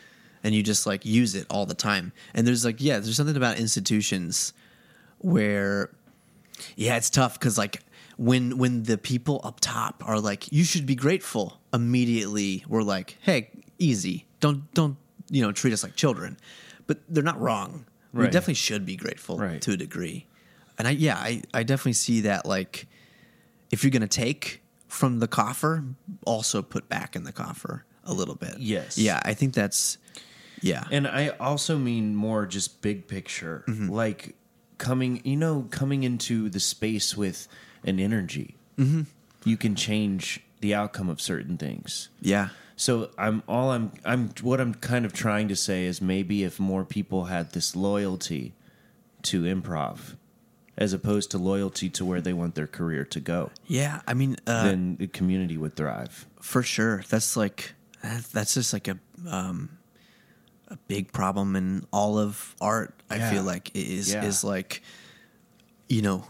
[0.45, 2.13] and you just like use it all the time.
[2.35, 4.53] And there's like, yeah, there's something about institutions
[5.19, 5.91] where
[6.77, 7.81] yeah, it's tough because like
[8.17, 11.61] when when the people up top are like, you should be grateful.
[11.75, 14.27] Immediately, we're like, hey, easy.
[14.41, 14.97] Don't don't
[15.31, 16.37] you know treat us like children.
[16.87, 17.87] But they're not wrong.
[18.13, 19.61] We definitely should be grateful Right.
[19.61, 20.27] to a degree.
[20.79, 22.87] And I yeah, I I definitely see that like
[23.70, 25.85] if you're gonna take from the coffer,
[26.27, 28.59] also put back in the coffer a little bit.
[28.59, 28.97] Yes.
[28.99, 29.99] Yeah, I think that's
[30.62, 30.85] yeah.
[30.91, 33.89] And I also mean more just big picture, Mm-hmm.
[33.91, 34.37] like
[34.79, 37.49] coming, you know, coming into the space with
[37.85, 38.57] an energy.
[38.79, 39.03] Mm-hmm.
[39.45, 42.09] You can change the outcome of certain things.
[42.20, 42.49] yeah.
[42.79, 46.61] So I'm all I'm I'm what I'm kind of trying to say is maybe if
[46.61, 48.53] more people had this loyalty
[49.22, 50.16] to improv,
[50.79, 54.01] as opposed to loyalty to where they want their career to go, Yeah.
[54.07, 56.27] I mean uh then the community would thrive.
[56.41, 57.03] For sure.
[57.09, 57.72] That's like
[58.33, 58.99] that's just like a
[59.29, 59.79] um
[60.68, 62.93] a big problem in all of art.
[63.09, 63.31] I Yeah.
[63.31, 64.24] feel like is Yeah.
[64.24, 64.83] is like
[65.89, 66.24] you know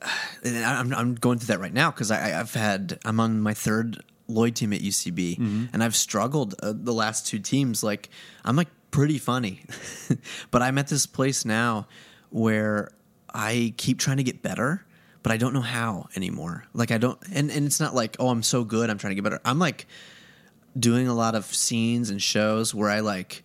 [0.44, 4.02] I'm I'm going through that right now because I I've had I'm on my third
[4.28, 5.38] Lloyd team at UCB
[5.72, 8.08] and I've struggled uh, the last two teams like
[8.44, 9.60] I'm like pretty funny
[10.50, 11.86] but I'm at this place now
[12.30, 12.90] where
[13.36, 14.84] I keep trying to get better
[15.22, 18.30] but I don't know how anymore like I don't and and it's not like oh
[18.30, 19.86] I'm so good I'm trying to get better I'm like
[20.78, 23.42] doing a lot of scenes and shows where I like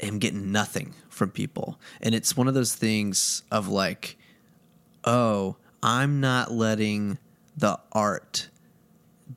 [0.00, 1.78] am getting nothing from people.
[2.00, 4.16] And it's one of those things of like,
[5.04, 7.18] oh, I'm not letting
[7.56, 8.48] the art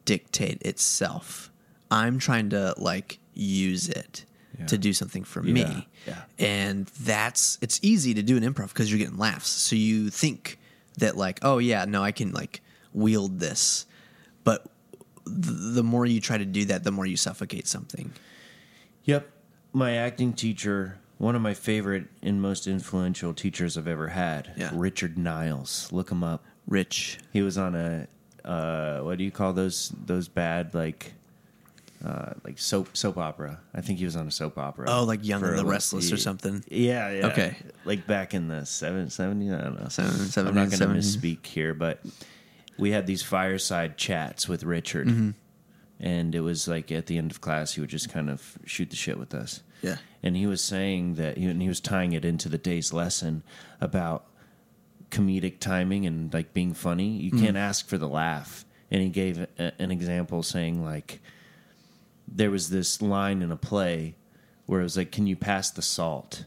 [0.05, 1.51] dictate itself.
[1.91, 4.25] I'm trying to like use it
[4.59, 4.65] Yeah.
[4.67, 5.87] to do something for Yeah, me.
[6.07, 6.21] yeah.
[6.39, 9.49] And that's it's easy to do an improv because you're getting laughs.
[9.49, 10.57] So you think
[10.97, 12.61] that like, oh yeah, no, I can like
[12.93, 13.85] wield this.
[14.43, 14.63] But
[15.25, 15.35] th-
[15.75, 18.13] the more you try to do that, the more you suffocate something.
[19.03, 19.29] Yep.
[19.73, 24.71] My acting teacher, one of my favorite and most influential teachers I've ever had, Yeah.
[24.73, 25.91] Richard Niles.
[25.91, 26.43] Look him up.
[26.65, 27.19] Rich.
[27.31, 28.07] He was on a
[28.43, 31.13] uh, what do you call those those bad like
[32.05, 33.59] uh, like soap soap opera.
[33.73, 34.85] I think he was on a soap opera.
[34.89, 36.63] Oh, like Young and the Restless or something.
[36.69, 37.27] Yeah, yeah.
[37.27, 37.55] Okay.
[37.85, 39.51] Like back in the seven seventies.
[39.51, 39.89] I don't know.
[39.89, 42.01] Seven- I'm not going to misspeak here, but
[42.77, 45.29] we had these fireside chats with Richard, Mm-hmm.
[45.99, 48.89] and it was like at the end of class, he would just kind of shoot
[48.91, 49.63] the shit with us.
[49.81, 49.97] Yeah.
[50.21, 53.43] And he was saying that, and he was tying it into the day's lesson
[53.81, 54.25] about
[55.09, 57.07] comedic timing and like being funny.
[57.09, 57.45] You Mm-hmm.
[57.45, 58.65] can't ask for the laugh.
[58.91, 61.21] And he gave a, an example saying like
[62.27, 64.15] there was this line in a play
[64.65, 66.45] where it was like, "Can you pass the salt?"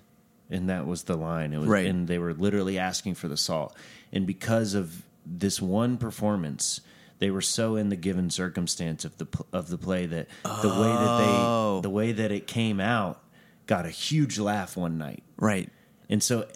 [0.50, 1.52] And that was the line.
[1.52, 1.86] It was, Right.
[1.86, 3.76] and they were literally asking for the salt.
[4.12, 6.80] And because of this one performance,
[7.20, 10.88] they were so in the given circumstance of the of the play that the way
[10.88, 11.76] that Oh.
[11.76, 13.22] they the way that it came out
[13.66, 15.22] got a huge laugh one night.
[15.36, 15.68] Right.
[16.08, 16.48] And so,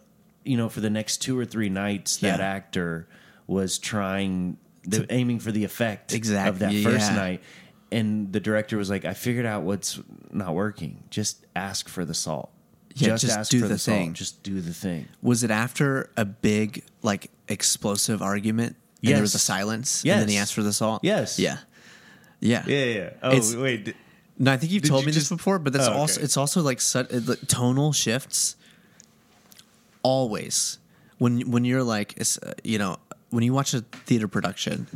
[0.45, 2.47] you know, for the next two or three nights, that Yeah.
[2.47, 3.07] actor
[3.47, 6.49] was trying, the, aiming for the effect exactly.
[6.49, 7.17] of that first yeah.
[7.17, 7.43] night.
[7.95, 10.01] And the director was like, "I figured out what's
[10.33, 11.05] not working.
[11.11, 12.51] Just ask for the salt.
[12.97, 13.97] Yeah, just do the salt.
[13.99, 18.77] thing." Just do the thing." Was it after a big like explosive argument?
[19.03, 20.15] And there was a silence, Yes.
[20.15, 21.05] And then he asked for the salt.
[21.05, 21.39] Yes.
[21.39, 21.59] Yeah.
[22.41, 22.65] Yeah.
[22.67, 23.11] Yeah, yeah.
[23.23, 23.95] Oh, It's- wait.
[24.39, 26.01] No, I think you've told you me just- this before, but that's Oh, okay.
[26.01, 28.57] also it's also like it, like, tonal shifts.
[30.03, 30.79] Always,
[31.19, 32.97] when when you're like, it's, uh, you know,
[33.31, 34.87] when you watch a theater production,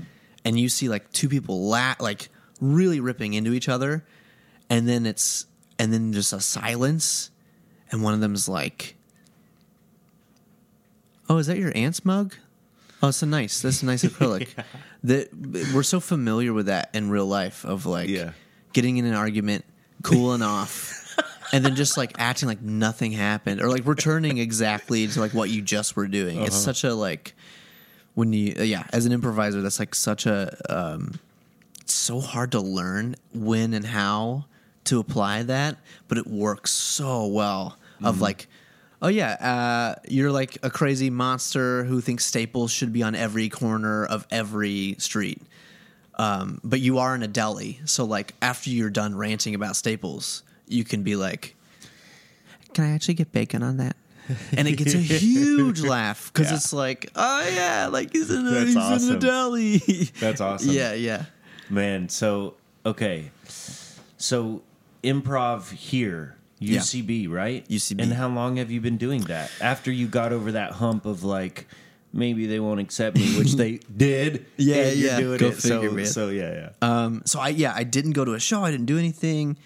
[0.44, 2.28] and you see like two people la- like
[2.60, 4.04] really ripping into each other,
[4.70, 5.46] and then it's
[5.78, 7.30] and then just a silence,
[7.90, 8.96] and one of them's like,
[11.28, 12.34] "Oh, is that your aunt's mug?
[13.02, 13.60] Oh, it's a nice.
[13.62, 14.48] That's a nice acrylic."
[15.04, 15.28] That
[15.72, 18.32] we're so familiar with that in real life of like Yeah.
[18.72, 19.64] getting in an argument,
[20.02, 20.92] cooling off,
[21.52, 25.50] and then just like acting like nothing happened, or like returning exactly to like what
[25.50, 26.40] you just were doing.
[26.42, 27.36] It's such a like
[28.14, 31.20] when you yeah as an improviser that's like such a um,
[31.88, 34.44] it's so hard to learn when and how
[34.84, 37.78] to apply that, but it works so well.
[38.04, 38.46] Of like,
[39.00, 43.48] oh yeah, uh, you're like a crazy monster who thinks Staples should be on every
[43.48, 45.40] corner of every street.
[46.16, 50.42] Um, but you are in a deli, so like after you're done ranting about Staples,
[50.66, 51.56] you can be like,
[52.74, 53.96] "Can I actually get bacon on that?"
[54.54, 56.56] And it gets a huge laugh because Yeah.
[56.56, 59.16] it's like, "Oh yeah, like he's in a, That's he's in awesome.
[59.16, 59.78] a deli."
[60.20, 60.70] That's awesome.
[60.70, 61.24] Yeah, yeah.
[61.70, 62.54] Man, so
[62.86, 63.30] okay.
[64.16, 64.62] So
[65.04, 66.78] improv here, Yeah.
[66.80, 67.68] UCB, right?
[67.68, 68.02] UCB.
[68.02, 69.50] And how long have you been doing that?
[69.60, 71.66] After you got over that hump of like
[72.12, 74.46] maybe they won't accept me, which they did.
[74.56, 75.20] Yeah, yeah.
[75.20, 75.38] Go it.
[75.54, 76.06] figure, so, man.
[76.06, 76.70] so yeah, yeah.
[76.82, 78.64] Um, so I yeah I didn't go to a show.
[78.64, 79.56] I didn't do anything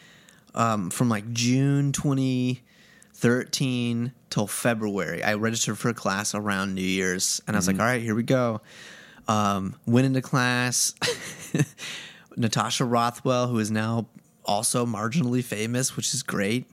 [0.55, 5.23] um, from like June 2013 till February.
[5.23, 8.15] I registered for a class around New Year's, and I was like, all right, here
[8.15, 8.61] we go.
[9.29, 10.95] Um, went into class.
[12.37, 14.07] Natasha Rothwell, who is now
[14.45, 16.67] also marginally famous, which is great.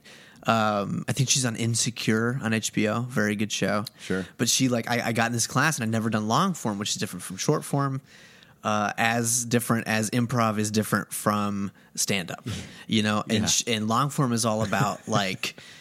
[0.46, 3.06] Um, I think she's on Insecure on HBO.
[3.06, 3.84] Very good show.
[4.00, 4.26] Sure.
[4.38, 6.78] But she like I, I got in this class and I'd never done long form,
[6.78, 8.00] which is different from short form.
[8.64, 12.46] Uh, as different as improv is different from stand up,
[12.86, 13.46] you know, and Yeah.
[13.46, 15.54] sh- and long form is all about like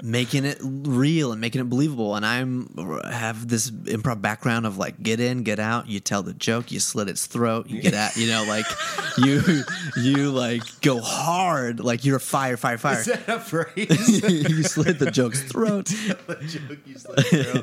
[0.00, 2.14] making it real and making it believable.
[2.14, 5.88] And I'm have this improv background of like get in, get out.
[5.88, 8.16] You tell the joke, you slit its throat, you get out.
[8.16, 8.64] You know, like
[9.18, 9.64] you
[9.96, 13.00] you like go hard, like you're fire, fire, fire.
[13.00, 14.22] Is that a phrase?
[14.50, 15.92] you slit the joke's throat.
[16.28, 17.62] The joke you slept through.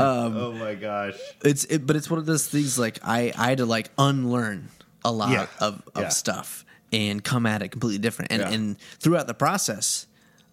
[0.00, 1.14] Um, oh my gosh.
[1.44, 4.68] It's it, but it's one of those things like I I had to like unlearn
[5.04, 5.46] a lot Yeah.
[5.60, 6.08] of of Yeah.
[6.08, 8.32] stuff and come at it completely different.
[8.32, 8.50] And Yeah.
[8.50, 10.06] and throughout the process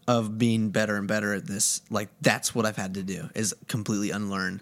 [0.08, 3.54] of being better and better at this, like that's what I've had to do is
[3.68, 4.62] completely unlearn.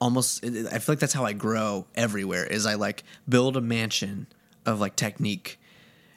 [0.00, 2.44] Almost, I feel like that's how I grow everywhere.
[2.46, 4.26] Is I like build a mansion
[4.64, 5.58] of like technique,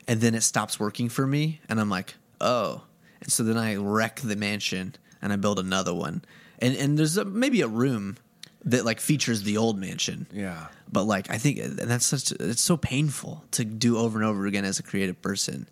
[0.08, 2.84] and then it stops working for me, and I'm like, oh,
[3.22, 6.24] and so then I wreck the mansion and I build another one,
[6.60, 8.18] and and there's a, maybe a room
[8.66, 10.68] that like features the old mansion, Yeah.
[10.92, 14.46] but like I think and that's such it's so painful to do over and over
[14.46, 15.68] again as a creative person.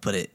[0.00, 0.30] But it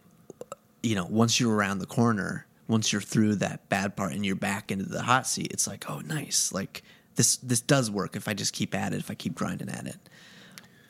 [0.86, 4.36] you know, once you're around the corner, once you're through that bad part and you're
[4.36, 6.52] back into the hot seat, it's like, oh nice.
[6.54, 6.84] Like
[7.16, 9.88] this this does work if I just keep at it, if I keep grinding at
[9.88, 9.98] it.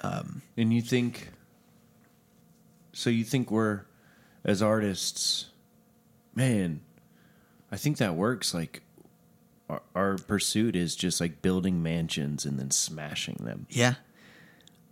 [0.02, 1.30] Um, and you think
[2.93, 3.86] so you think we're
[4.43, 5.48] as artists
[6.36, 6.82] man,
[7.72, 8.82] I think that works like
[9.70, 13.66] our, our pursuit is just like building mansions and then smashing them.
[13.70, 13.96] Yeah.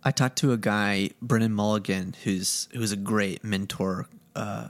[0.02, 4.68] I talked to a guy, Brennan Mulligan, who's who's a great mentor, uh,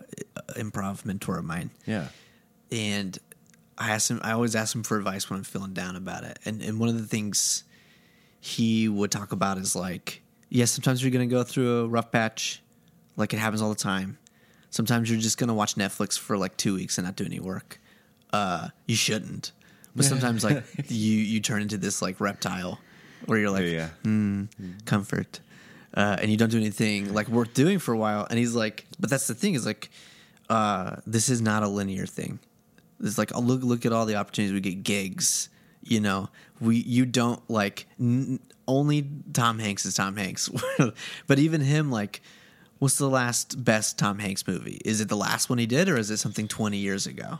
[0.56, 1.70] improv mentor of mine.
[1.86, 2.08] Yeah.
[2.70, 3.18] and
[3.76, 4.20] I asked him.
[4.22, 6.38] I always ask him for advice when I'm feeling down about it.
[6.44, 7.64] And and one of the things
[8.40, 12.62] he would talk about is like, yes, sometimes you're gonna go through a rough patch,
[13.16, 14.18] like it happens all the time.
[14.70, 17.80] Sometimes you're just gonna watch Netflix for like two weeks and not do any work.
[18.32, 19.52] Uh, you shouldn't.
[19.96, 22.80] But sometimes like you you turn into this like reptile
[23.26, 23.88] where you're like, yeah.
[24.84, 25.40] comfort
[25.96, 28.26] uh, and you don't do anything like worth doing for a while.
[28.28, 29.90] And he's like but that's the thing is like
[30.50, 32.38] uh, this is not a linear thing.
[33.00, 35.48] It's like oh, look look at all the opportunities we get gigs
[35.86, 36.28] you know?
[36.60, 40.50] We you don't like n- only tom hanks is tom hanks.
[41.26, 42.22] But even him like
[42.78, 44.80] what's the last best tom hanks movie?
[44.84, 47.38] Is it the last one he did or is it something 20 years ago?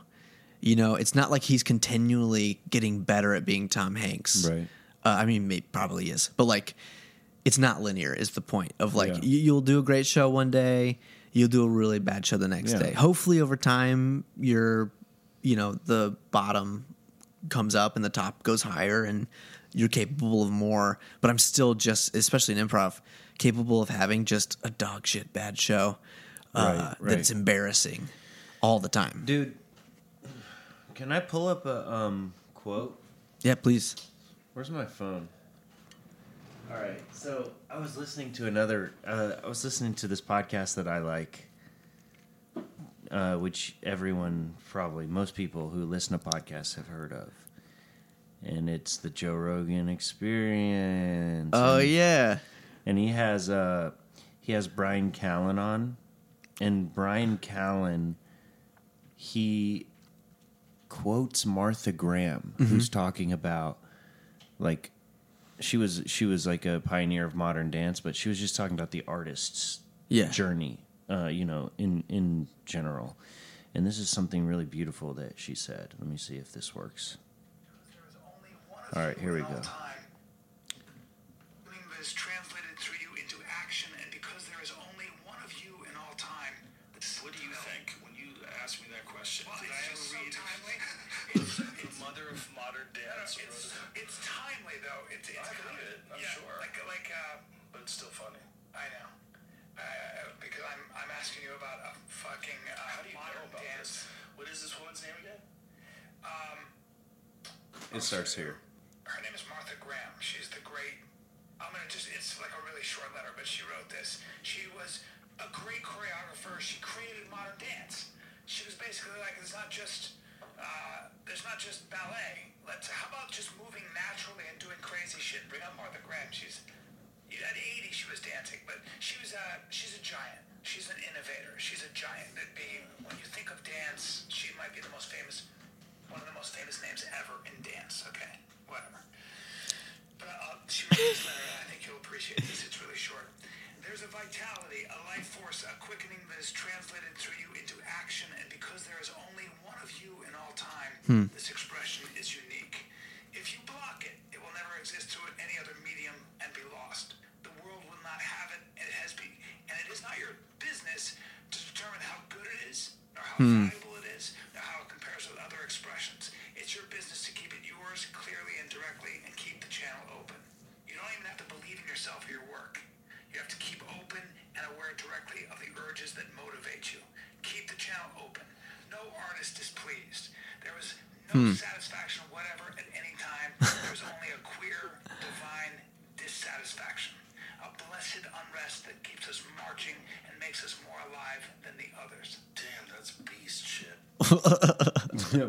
[0.61, 4.46] You know it's not like he's continually getting better at being tom hanks.
[4.46, 4.66] Right.
[5.05, 6.74] uh, I mean, maybe probably is, but like,
[7.45, 8.12] it's not linear.
[8.14, 9.20] Is the point of like Yeah.
[9.22, 10.99] you, you'll do a great show one day,
[11.32, 12.78] you'll do a really bad show the next Yeah.
[12.78, 12.92] day.
[12.92, 14.90] Hopefully, over time, you're,
[15.42, 16.86] you know, the bottom
[17.51, 19.26] comes up and the top goes higher and
[19.74, 20.99] you're capable of more.
[21.20, 23.01] But I'm still just, especially in improv,
[23.38, 25.99] capable of having just a dog shit bad show
[26.55, 27.16] uh, Right, right.
[27.16, 28.09] that's embarrassing
[28.62, 29.22] all the time.
[29.26, 29.55] Dude,
[30.95, 32.99] can I pull up a um, quote?
[33.42, 33.97] Yeah, please.
[34.55, 35.28] Where's my phone?
[36.75, 37.01] All right.
[37.12, 38.93] So I was listening to another.
[39.07, 41.47] Uh, I was listening to this podcast that I like,
[43.12, 47.31] uh, which everyone probably most people who listen to podcasts have heard of,
[48.43, 51.51] and it's the Joe Rogan Experience.
[51.53, 52.39] Oh and, yeah,
[52.87, 53.93] and he has uh
[54.41, 55.97] he has Bryan Callen on,
[56.61, 58.14] and Bryan Callen
[59.14, 59.87] he
[60.89, 63.79] quotes Martha Graham, who's talking about
[64.59, 64.91] like
[65.64, 68.74] she was she was like a pioneer of modern dance, but she was just talking
[68.74, 70.28] about the artist's Yeah.
[70.28, 70.78] journey,
[71.10, 73.16] uh, you know, in in general.
[73.74, 75.94] And this is something really beautiful that she said.
[75.98, 77.16] Let me see if this works.
[78.94, 79.60] All right, here we go.
[107.95, 108.57] It starts here.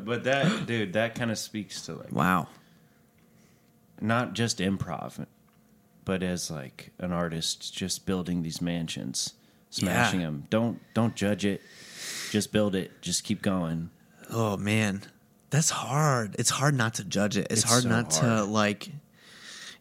[0.04, 2.48] But that dude, that kind of speaks to like wow.
[4.02, 5.26] not just improv,
[6.04, 9.34] but as like an artist just building these mansions,
[9.70, 10.28] smashing Yeah.
[10.28, 10.48] them.
[10.50, 11.62] Don't don't judge it.
[12.32, 13.02] Just build it.
[13.02, 13.89] Just keep going.
[14.30, 15.04] Oh man,
[15.50, 16.36] that's hard.
[16.39, 17.48] It's hard not to judge it.
[17.50, 18.50] It's, It's hard so not to hard.
[18.50, 18.89] like.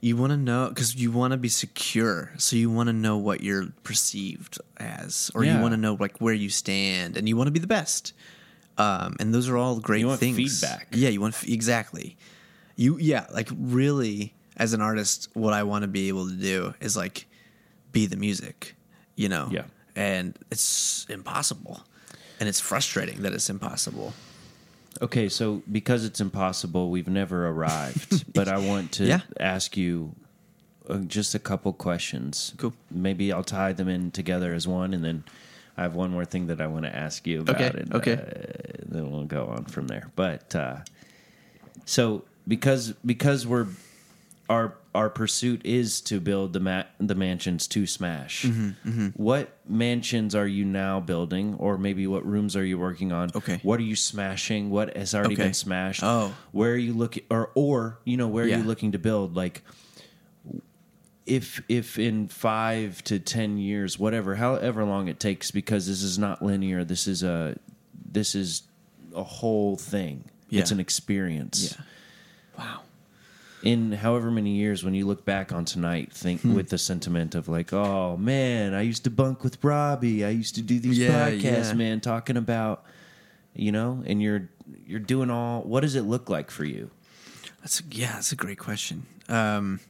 [0.00, 3.16] You want to know because you want to be secure, so you want to know
[3.16, 5.62] what you're perceived as, or you Yeah.
[5.62, 8.12] want to know like where you stand, and you want to be the best.
[8.76, 10.36] Um, and those are all great You want things.
[10.36, 10.88] feedback.
[10.92, 12.16] Yeah, you want f- exactly.
[12.76, 16.74] You yeah, like really, as an artist, what I want to be able to do
[16.80, 17.26] is like
[17.92, 18.74] be the music,
[19.14, 19.48] you know.
[19.52, 19.64] Yeah.
[19.94, 21.84] and it's impossible,
[22.40, 24.12] and it's frustrating that it's impossible.
[25.02, 28.32] Okay, so because it's impossible, we've never arrived.
[28.34, 29.20] but I want to Yeah.
[29.38, 30.14] ask you
[30.88, 32.54] uh, just a couple questions.
[32.58, 32.74] Cool.
[32.90, 35.22] Maybe I'll tie them in together as one, and then
[35.76, 37.56] I have one more thing that I want to ask you about.
[37.56, 38.12] Okay, And, okay.
[38.12, 40.10] uh, then we'll go on from there.
[40.14, 40.76] But uh,
[41.84, 43.66] so because because we're
[44.48, 48.44] our our pursuit is to build the ma- the mansions to smash.
[48.44, 53.30] Mm-hmm, What mansions are you now building, or maybe what rooms are you working on?
[53.34, 53.58] Okay.
[53.64, 54.70] What are you smashing?
[54.70, 55.44] What has already Okay.
[55.44, 56.02] been smashed?
[56.04, 56.34] Oh.
[56.52, 59.34] where are you looking, or or you know where are you looking to build?
[59.34, 59.62] Like,
[61.26, 66.18] if if in five to ten years, whatever, however long it takes, because this is
[66.18, 66.84] not linear.
[66.84, 67.56] This is a
[68.12, 68.62] this is
[69.14, 70.24] a whole thing.
[70.50, 71.84] It's an experience Yeah.
[72.56, 72.80] Wow.
[73.64, 76.54] in however many years when you look back on tonight think Hmm.
[76.54, 80.54] with the sentiment of like oh man i used to bunk with robbie i used
[80.54, 81.72] to do these Yeah, podcasts yeah.
[81.74, 82.84] man talking about
[83.52, 84.48] you know and you're
[84.86, 86.90] you're doing all what does it look like for you
[87.62, 89.06] That's yeah, that's a great question.
[89.28, 89.80] Um,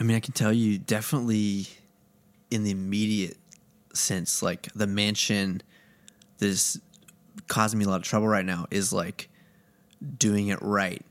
[0.00, 1.66] I mean, I can tell you definitely
[2.50, 3.36] in the immediate
[3.92, 5.62] sense, like the mansion
[6.38, 6.80] that is
[7.48, 9.28] causing me a lot of trouble right now is like
[10.16, 11.04] doing it right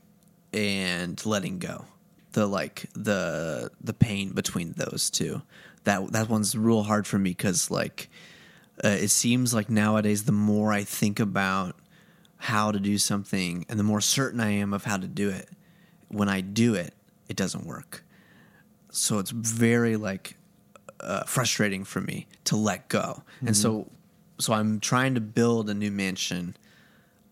[0.52, 1.84] and letting go.
[2.32, 5.42] The like the the pain between those two.
[5.84, 8.10] That that one's real hard for me because like
[8.84, 11.76] uh, it seems like nowadays the more I think about
[12.38, 15.48] how to do something and the more certain I am of how to do it,
[16.08, 16.94] when I do it,
[17.28, 18.04] it doesn't work.
[18.92, 20.36] So it's very like
[21.00, 23.22] uh, frustrating for me to let go.
[23.44, 23.88] And so
[24.38, 26.56] so I'm trying to build a new mansion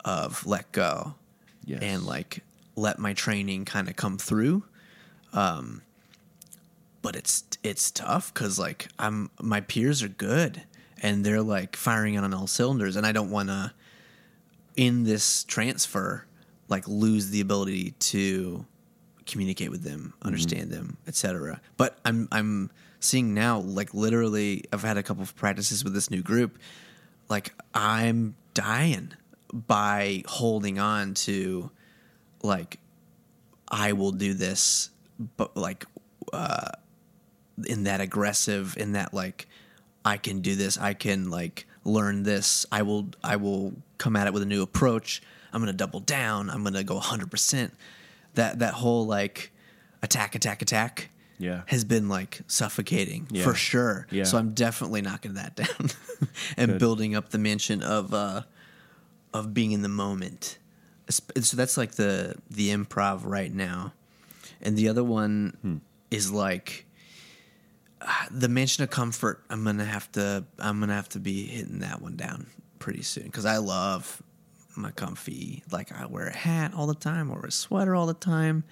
[0.05, 1.15] of let go
[1.65, 1.81] Yes.
[1.83, 2.43] and like
[2.77, 4.63] let my training kind of come through.
[5.33, 5.83] Um,
[7.03, 10.63] but it's it's tough because like I'm my peers are good
[11.03, 13.73] and they're like firing on all cylinders, and I don't want to
[14.77, 16.25] in this transfer
[16.69, 18.65] like lose the ability to
[19.29, 21.61] communicate with them, understand them, etc.
[21.77, 26.11] But I'm I'm seeing now like literally I've had a couple of practices with this
[26.11, 26.59] new group.
[27.29, 29.13] Like I'm dying
[29.53, 31.71] by holding on to
[32.43, 32.79] like
[33.69, 34.91] I will do this
[35.37, 35.85] but like
[36.33, 36.71] uh
[37.67, 39.47] in that aggressive in that like
[40.05, 44.27] I can do this I can like learn this I will I will come at
[44.27, 45.23] it with a new approach.
[45.53, 47.71] I'm going to double down I'm going to go 100%
[48.39, 49.53] that that whole like
[50.03, 51.63] attack attack attack Yeah.
[51.67, 53.45] has been like suffocating Yeah.
[53.45, 54.25] for sure Yeah.
[54.25, 55.91] so I'm definitely knocking that down
[56.57, 56.79] and Good.
[56.79, 58.43] building up the mansion of uh
[59.35, 60.59] of being in the moment
[61.11, 63.93] so that's like the the improv right now
[64.63, 65.77] and the other one Hmm.
[66.11, 66.87] is like
[68.31, 72.01] the mansion of comfort i'm gonna have to i'm gonna have to be hitting that
[72.01, 72.47] one down
[72.79, 74.23] pretty soon because i love
[74.79, 78.15] my comfy like i wear a hat all the time or a sweater all the
[78.15, 78.65] time.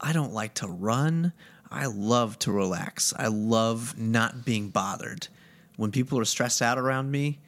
[0.00, 1.32] I don't like to run.
[1.70, 3.14] I love to relax.
[3.16, 5.28] I love not being bothered.
[5.76, 7.38] When people are stressed out around me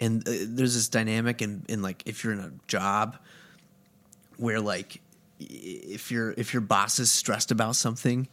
[0.00, 3.18] and uh, there's this dynamic in, in like if you're in a job
[4.36, 5.00] where like
[5.38, 8.26] if your if your boss is stressed about something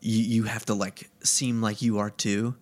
[0.00, 2.54] you, you have to like seem like you are too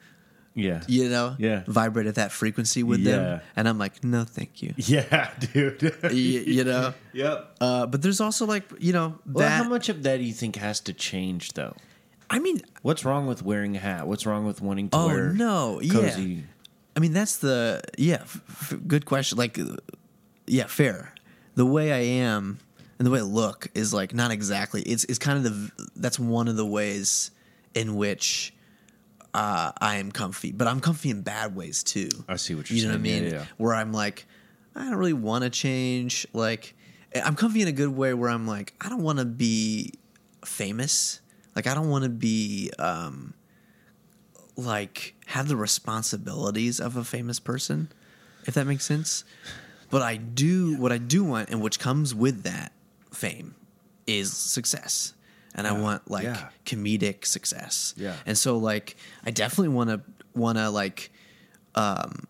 [0.60, 0.82] Yeah.
[0.86, 1.62] you know Yeah.
[1.66, 3.16] vibrate at that frequency with Yeah.
[3.16, 5.82] them and i'm like no thank you Yeah, dude.
[6.04, 7.56] Y- you know yep.
[7.60, 10.56] uh, but there's also like you know Well, how much of that do you think
[10.56, 11.74] has to change, though?
[12.28, 14.06] i mean What's wrong with wearing a hat?
[14.06, 15.92] What's wrong with wanting to Oh, wear no, yeah.
[15.92, 16.44] cozy?
[16.96, 18.22] I mean, that's the yeah.
[18.22, 18.40] F-
[18.72, 19.38] f- good question.
[19.38, 19.58] Like,
[20.46, 21.14] yeah, fair.
[21.54, 22.58] The way I am
[22.98, 24.82] and the way I look is like not exactly.
[24.82, 27.30] It's it's kind of the that's one of the ways
[27.74, 28.52] in which
[29.34, 32.08] uh, I am comfy, but I'm comfy in bad ways too.
[32.28, 33.24] I see what you're you know what I mean?
[33.24, 33.44] Yeah, yeah.
[33.56, 34.26] Where I'm like,
[34.74, 36.26] I don't really want to change.
[36.32, 36.74] Like,
[37.14, 39.92] I'm comfy in a good way where I'm like, I don't want to be
[40.44, 41.20] famous.
[41.54, 43.34] Like, I don't want to be um,
[44.56, 47.90] like have the responsibilities of a famous person,
[48.46, 49.24] if that makes sense.
[49.90, 52.72] But I do what I do want, and which comes with that
[53.12, 53.54] fame,
[54.06, 55.14] is success,
[55.54, 56.48] and I want like yeah.
[56.64, 57.94] comedic success.
[57.96, 58.14] Yeah.
[58.26, 60.00] and so like I definitely want to
[60.34, 61.10] want to like
[61.74, 62.26] um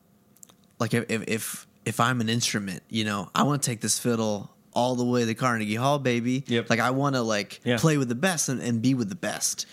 [0.79, 4.51] like if if if I'm an instrument, you know, I want to take this fiddle
[4.73, 6.45] all the way to Carnegie Hall, baby.
[6.47, 6.71] Yep.
[6.71, 7.79] Like I want to like Yeah.
[7.79, 9.67] play with the best and, and be with the best.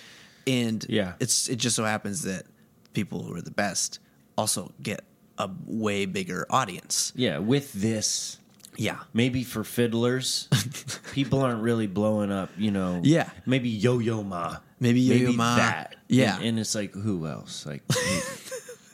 [0.47, 1.13] And Yeah.
[1.19, 2.45] it's it just so happens that
[2.93, 3.99] people who are the best
[4.37, 5.01] also get
[5.37, 7.13] a way bigger audience.
[7.15, 8.39] Yeah, with this,
[8.77, 8.99] Yeah.
[9.13, 10.47] maybe for fiddlers,
[11.13, 12.49] people aren't really blowing up.
[12.57, 13.01] You know.
[13.03, 13.29] Yeah.
[13.45, 14.57] Maybe Yo Yo Ma.
[14.79, 15.55] Maybe Yo-Yo Ma.
[15.55, 15.95] That.
[16.07, 16.35] Yeah.
[16.37, 17.65] And, and it's like who else?
[17.65, 17.81] Like.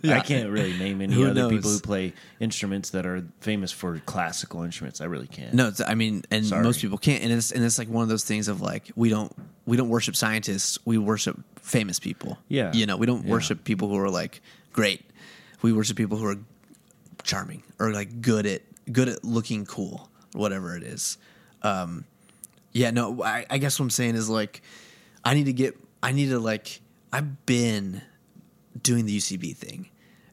[0.05, 0.17] Yeah.
[0.17, 2.11] I can't really name any Who other people who play
[2.41, 4.99] instruments that are famous for classical instruments.
[4.99, 5.53] I really can't.
[5.53, 6.61] No, I mean, and Sorry.
[6.61, 9.07] most people can't, and it's and it's like one of those things of like we
[9.07, 9.31] don't
[9.65, 12.37] we don't worship scientists, we worship famous people.
[12.49, 12.73] Yeah.
[12.73, 13.31] you know, we don't Yeah.
[13.31, 14.41] worship people who are like
[14.73, 15.05] great.
[15.61, 16.39] We worship people who are
[17.23, 18.61] charming or like good at
[18.91, 21.17] good at looking cool, whatever it is.
[21.61, 22.05] Um,
[22.71, 24.61] yeah, no, I, I guess what I'm saying is like
[25.23, 26.81] I need to get I need to like
[27.11, 28.01] I've been
[28.81, 29.89] doing the UCB thing,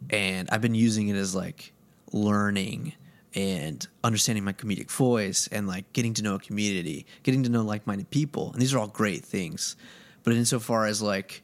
[0.09, 1.72] and I've been using it as like
[2.12, 2.94] learning
[3.35, 7.62] and understanding my comedic voice and like getting to know a community, getting to know
[7.62, 9.77] like-minded people, and these are all great things.
[10.22, 11.43] But insofar as like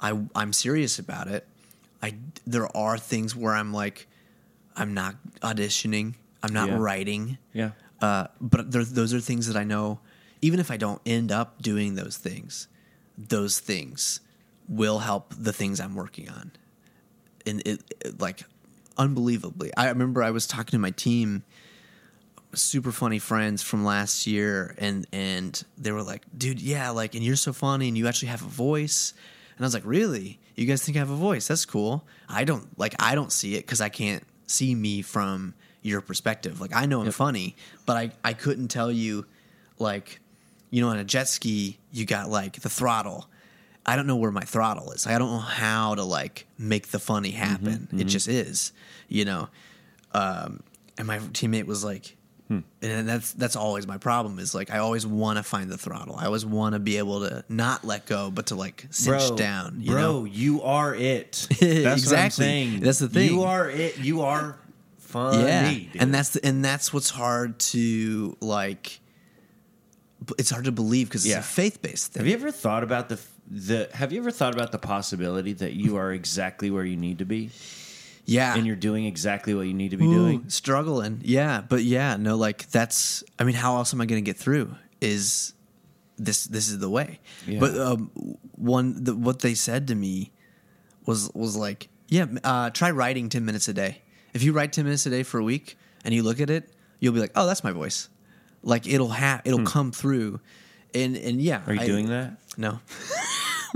[0.00, 1.46] I I'm serious about it,
[2.02, 2.14] I
[2.46, 4.06] there are things where I'm like
[4.76, 6.14] I'm not auditioning,
[6.44, 6.76] I'm not Yeah.
[6.78, 7.70] writing, Yeah.
[8.00, 10.00] uh, but there, those are things that I know.
[10.42, 12.68] Even if I don't end up doing those things,
[13.16, 14.20] those things
[14.68, 16.52] will help the things I'm working on.
[17.46, 18.44] And it, it- like
[18.98, 21.42] unbelievably, I remember I was talking to my team,
[22.54, 27.24] super funny friends from last year, and and they were like, "Dude, yeah, like, and
[27.24, 29.12] you're so funny, and you actually have a voice."
[29.56, 30.40] And I was like, "Really?
[30.56, 31.48] You guys think I have a voice?
[31.48, 32.06] That's cool.
[32.28, 32.94] I don't like.
[33.00, 35.54] I don't see it because I can't see me from
[35.84, 36.60] your perspective.
[36.60, 37.54] Like I know I'm funny,
[37.86, 39.26] but I I couldn't tell you
[39.78, 40.18] like
[40.70, 43.28] you know on a jet ski you got like the throttle.
[43.86, 45.06] I don't know where my throttle is.
[45.06, 47.88] I don't know how to like make the funny mm-hmm, happen.
[47.92, 48.08] It mm-hmm.
[48.08, 48.72] just is,
[49.08, 49.48] you know.
[50.12, 50.62] Um,
[50.96, 52.16] and my teammate was like,
[52.48, 52.60] hmm.
[52.80, 54.38] and that's that's always my problem.
[54.38, 56.16] Is like I always want to find the throttle.
[56.16, 59.82] I always want to be able to not let go, but to like cinch down.
[59.82, 60.24] You bro, know?
[60.24, 61.46] you are it.
[61.60, 62.78] That's Exactly.
[62.78, 63.30] That's the thing.
[63.30, 63.98] You are it.
[63.98, 64.56] You are
[65.14, 65.44] funny.
[65.44, 65.88] yeah, dude.
[66.02, 69.00] and that's the, and that's what's hard to like.
[70.38, 71.38] It's hard to believe because Yeah.
[71.38, 72.20] it's a faith based thing.
[72.20, 73.20] Have you ever thought about the
[73.50, 73.88] the?
[73.94, 77.24] Have you ever thought about the possibility that you are exactly where you need to
[77.24, 77.50] be
[78.26, 80.48] yeah, and you're doing exactly what you need to be Ooh, doing?
[80.48, 81.20] struggling.
[81.22, 83.22] Yeah, but yeah, no, like that's.
[83.38, 84.74] I mean, how else am I going to get through?
[85.00, 85.52] Is
[86.16, 87.20] this this is the way?
[87.46, 87.60] Yeah.
[87.60, 88.10] But um,
[88.52, 90.32] one the, what they said to me
[91.04, 94.00] was was like, yeah, uh, try writing ten minutes a day.
[94.34, 96.68] If you write ten minutes a day for a week and you look at it,
[97.00, 98.08] you'll be like, oh, that's my voice.
[98.62, 100.40] Like it'll have it'll come through,
[100.94, 101.70] and and yeah, Hmm.
[101.70, 102.36] Are you I- doing that?
[102.56, 102.80] No.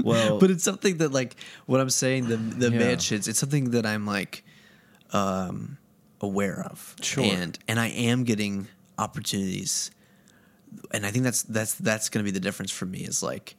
[0.04, 1.34] Well, but it's something that like
[1.66, 2.78] what I'm saying the the Yeah.
[2.78, 3.26] mad shits.
[3.26, 4.44] It's something that I'm like
[5.12, 5.76] um
[6.20, 6.94] aware of.
[7.02, 7.24] Sure.
[7.24, 9.90] And and I am getting opportunities.
[10.92, 13.56] And I think that's that's that's going to be the difference for me is like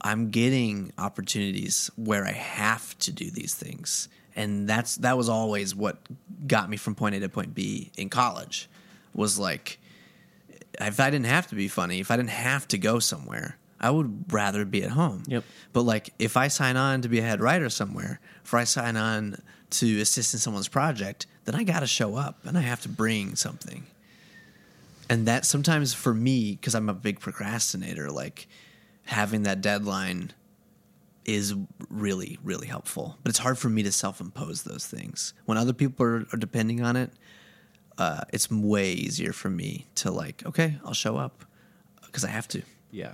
[0.00, 4.08] I'm getting opportunities where I have to do these things.
[4.34, 5.98] And that's that was always what
[6.46, 8.68] got me from point A to point B in college
[9.14, 9.78] was like
[10.80, 13.90] if I didn't have to be funny, if I didn't have to go somewhere, I
[13.90, 15.24] would rather be at home.
[15.26, 15.44] Yep.
[15.72, 18.96] But like if I sign on to be a head writer somewhere, if I sign
[18.96, 19.36] on
[19.70, 22.88] to assist in someone's project, then I got to show up and I have to
[22.88, 23.84] bring something.
[25.08, 28.46] And that sometimes for me, because I'm a big procrastinator, like
[29.04, 30.32] having that deadline
[31.24, 31.54] is
[31.88, 33.18] really, really helpful.
[33.22, 35.34] But it's hard for me to self impose those things.
[35.44, 37.10] When other people are, are depending on it,
[37.98, 41.44] uh, it's way easier for me to like, okay, I'll show up
[42.04, 42.62] because I have to.
[42.90, 43.12] Yeah.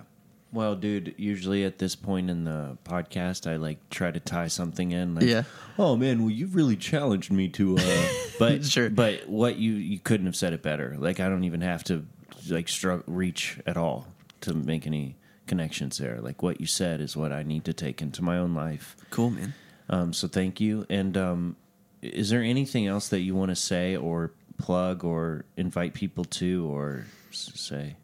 [0.50, 4.92] Well, dude, usually at this point in the podcast, I like try to tie something
[4.92, 5.14] in.
[5.14, 5.42] Like, Yeah.
[5.78, 7.76] Oh man, well, you've really challenged me to.
[7.78, 8.08] Uh,
[8.38, 8.88] but Sure.
[8.88, 10.96] But what you you couldn't have said it better.
[10.98, 12.06] Like I don't even have to
[12.48, 14.06] like struggle reach at all
[14.42, 15.16] to make any
[15.48, 16.20] connections there.
[16.20, 18.96] Like what you said is what I need to take into my own life.
[19.10, 19.54] Cool, man.
[19.88, 20.86] Um, so thank you.
[20.88, 21.56] And um,
[22.02, 26.66] is there anything else that you want to say or plug or invite people to
[26.70, 27.96] or say?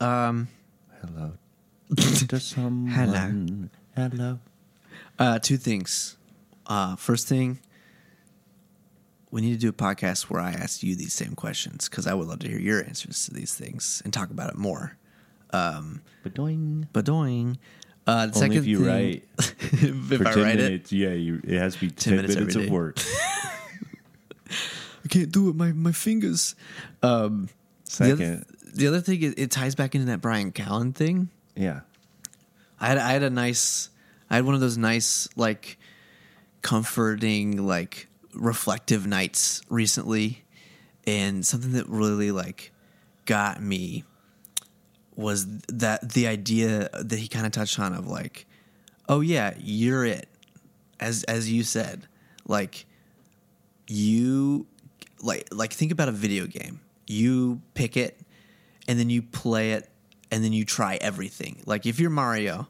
[0.00, 0.48] Um,
[1.00, 1.32] Hello
[1.96, 3.70] to someone.
[3.94, 4.38] Hello.
[5.18, 6.16] uh, two things.
[6.66, 7.60] Uh, first thing,
[9.30, 12.14] we need to do a podcast where I ask you these same questions because I
[12.14, 14.96] would love to hear your answers to these things and talk about it more.
[15.52, 16.88] Badoing.
[16.92, 17.58] But doing.
[18.06, 20.92] Uh, the Only second if you thing, write if for I 10 write it.
[20.92, 22.68] Yeah, you, it has to be 10, 10 minutes minutes, of day.
[22.70, 22.98] work.
[25.04, 25.56] I can't do it.
[25.56, 26.54] My my fingers.
[27.02, 27.48] Um,
[27.98, 28.46] the other, Second.
[28.74, 31.30] the other thing, it, it ties back into that Bryan Callen thing.
[31.54, 31.80] Yeah.
[32.80, 33.90] I had I had a nice
[34.30, 35.78] I had one of those nice like
[36.62, 40.44] comforting like reflective nights recently
[41.06, 42.72] and something that really like
[43.24, 44.04] got me
[45.16, 48.46] was that the idea that he kind of touched on of like
[49.08, 50.28] oh yeah you're it
[51.00, 52.06] as as you said.
[52.46, 52.86] Like
[53.88, 54.66] you
[55.22, 56.80] like like think about a video game.
[57.06, 58.20] You pick it
[58.88, 59.88] and then you play it
[60.30, 61.62] and then you try everything.
[61.66, 62.68] Like if you're mario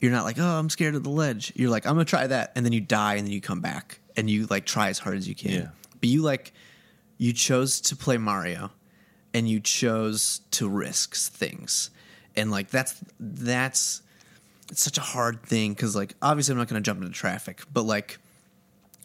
[0.00, 1.52] you're not like oh i'm scared of the ledge.
[1.56, 4.00] You're like i'm gonna try that and then you die and then you come back
[4.16, 5.50] and you like try as hard as you can.
[5.50, 5.68] Yeah.
[6.00, 6.52] but you like
[7.18, 8.70] you chose to play mario
[9.34, 11.90] and you chose to risk things
[12.36, 14.00] and like that's that's
[14.70, 17.82] it's such a hard thing because like obviously i'm not gonna jump into traffic but
[17.82, 18.18] like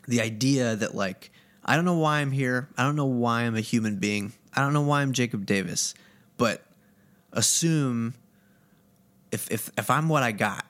[0.07, 1.31] the idea that like
[1.69, 2.67] I don't know why I'm here.
[2.77, 4.33] I don't know why I'm a human being.
[4.55, 5.93] I don't know why I'm Jacob Davis,
[6.35, 6.63] but
[7.31, 8.15] assume
[9.31, 10.65] if if if I'm what I got,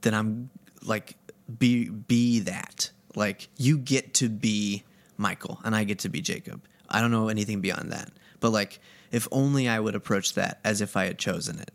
[0.00, 0.48] then I'm
[0.82, 1.16] like
[1.58, 2.90] be be that.
[3.14, 4.84] Like you get to be
[5.18, 6.62] Michael and I get to be Jacob.
[6.88, 8.10] I don't know anything beyond that.
[8.40, 8.80] But like
[9.10, 11.70] if only I would approach that as if I had chosen it.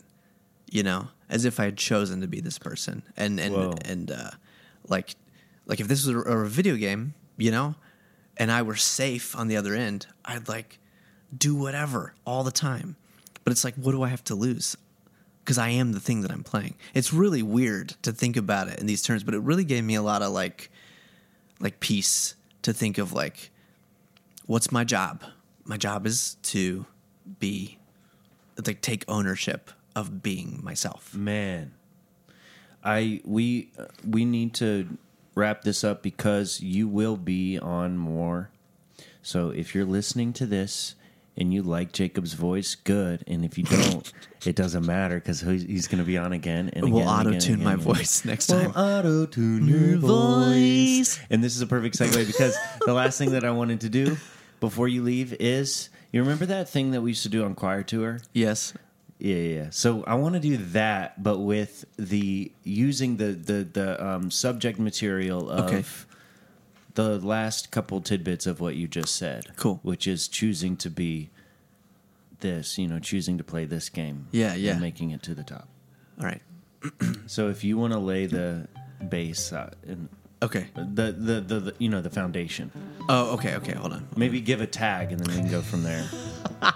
[0.69, 3.03] You know, as if I had chosen to be this person.
[3.17, 3.75] And and Whoa.
[3.85, 4.31] and uh
[4.88, 5.15] like
[5.65, 7.75] like if this was a, a video game, you know,
[8.38, 10.79] and I were safe on the other end, I'd like
[11.35, 12.95] do whatever all the time.
[13.43, 14.77] But it's like, what do I have to lose?
[15.43, 16.75] Because I am the thing that I'm playing.
[16.93, 19.95] It's really weird to think about it in these terms, but it really gave me
[19.95, 20.69] a lot of like,
[21.59, 23.49] like peace to think of like,
[24.45, 25.23] what's my job?
[25.65, 26.85] My job is to
[27.39, 27.77] be,
[28.65, 31.13] like, take ownership of being myself.
[31.13, 31.73] Man,
[32.83, 33.71] I we
[34.07, 34.97] we need to
[35.35, 38.49] wrap this up because you will be on more.
[39.21, 40.95] So if you're listening to this
[41.38, 43.23] and you like Jacob's voice, good.
[43.27, 44.11] And if you don't,
[44.45, 47.53] it doesn't matter because he's, he's going to be on again and We'll again auto-tune
[47.55, 48.71] and my again voice next We'll time.
[48.71, 51.19] auto tune your voice.
[51.29, 54.17] And this is a perfect segue because the last thing that I wanted to do
[54.61, 57.83] before you leave is you remember that thing that we used to do on choir
[57.83, 58.19] tour?
[58.31, 58.73] Yes.
[59.19, 59.67] Yeah, yeah.
[59.71, 64.79] So I want to do that, but with the using the the the um, subject
[64.79, 65.83] material of Okay.
[66.95, 69.47] the last couple tidbits of what you just said.
[69.57, 69.79] Cool.
[69.83, 71.29] Which is choosing to be
[72.39, 74.27] this, you know, choosing to play this game.
[74.31, 74.71] Yeah, yeah.
[74.71, 75.67] And making it to the top.
[76.19, 76.41] All right.
[77.27, 78.67] So if you want to lay the
[79.07, 80.09] base uh, and
[80.41, 80.65] Okay.
[80.75, 82.71] the, the the the you know the foundation,
[83.09, 83.73] Oh, okay, okay.
[83.73, 84.07] Hold on.
[84.15, 86.05] maybe give a tag and then we can go from there.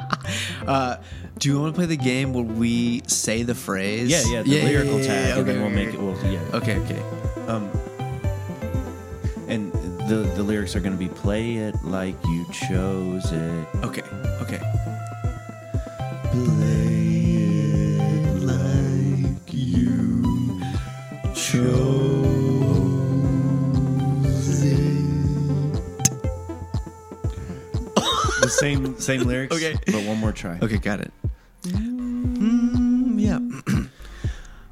[0.66, 0.98] Uh,
[1.38, 4.10] do you want to play the game where we say the phrase?
[4.10, 6.02] Yeah, yeah, the lyrical yeah, tag, yeah, and then okay, we'll okay, make it.
[6.02, 6.58] We'll yeah.
[6.58, 7.02] Okay, okay.
[7.48, 7.70] Um,
[9.48, 9.72] and
[10.08, 14.02] the the lyrics are going to be "Play it like you chose it." Okay,
[14.42, 14.60] okay.
[16.32, 16.65] Play
[28.66, 29.56] same same lyrics.
[29.56, 29.76] Okay.
[29.86, 30.58] but one more try.
[30.62, 31.12] Okay, got it.
[31.64, 33.40] Mm, yeah.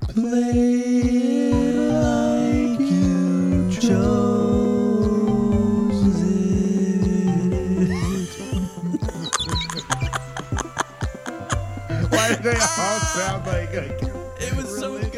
[0.09, 3.91] Play like you chose
[6.21, 6.63] it.
[12.09, 13.73] Why do they all sound like?
[13.73, 15.13] It was so good.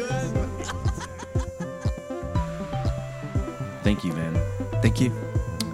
[3.82, 4.34] Thank you, man.
[4.82, 5.12] Thank you.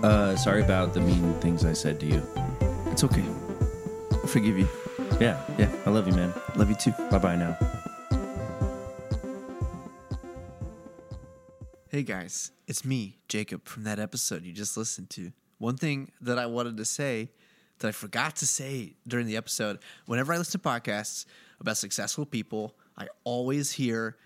[0.02, 2.41] Uh, sorry about the mean things I said to you.
[3.02, 3.26] It's okay.
[4.22, 4.68] I forgive you.
[5.20, 5.68] Yeah, Yeah.
[5.84, 6.32] I love you, man.
[6.54, 6.92] Love you too.
[7.10, 7.58] Bye bye now.
[11.88, 15.32] Hey guys, it's me, Jacob, from that episode you just listened to.
[15.58, 17.30] One thing that I wanted to say
[17.80, 21.26] that I forgot to say during the episode whenever I listen to podcasts
[21.58, 24.16] about successful people, I always hear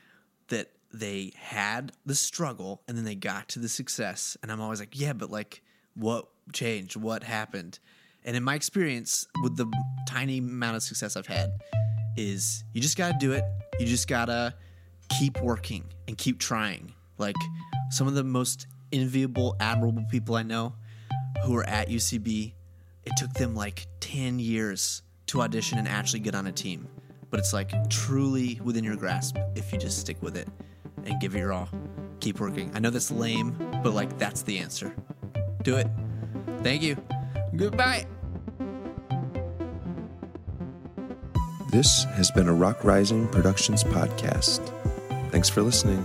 [0.49, 4.37] that they had the struggle and then they got to the success.
[4.43, 5.63] And I'm always like, yeah, but like,
[5.95, 6.97] what changed?
[6.97, 7.79] What happened?
[8.27, 9.73] And in my experience with the
[10.07, 11.53] tiny amount of success I've had,
[12.17, 13.45] is you just got to do it.
[13.79, 14.53] You just got to
[15.09, 16.93] keep working and keep trying.
[17.19, 17.37] Like
[17.91, 20.75] some of the most enviable, admirable people I know
[21.45, 22.53] who are at UCB,
[23.05, 26.89] it took them like 10 years to audition and actually get on a team.
[27.31, 30.49] But it's like truly within your grasp if you just stick with it
[31.05, 31.69] and give it your all.
[32.21, 32.73] Keep working.
[32.75, 33.55] I know that's lame,
[33.85, 34.95] but like that's the answer.
[35.63, 35.89] Do it.
[36.63, 36.97] Thank you.
[37.55, 38.07] Goodbye.
[41.77, 44.67] This has been a Rock Rising Productions podcast.
[45.31, 46.03] Thanks for listening.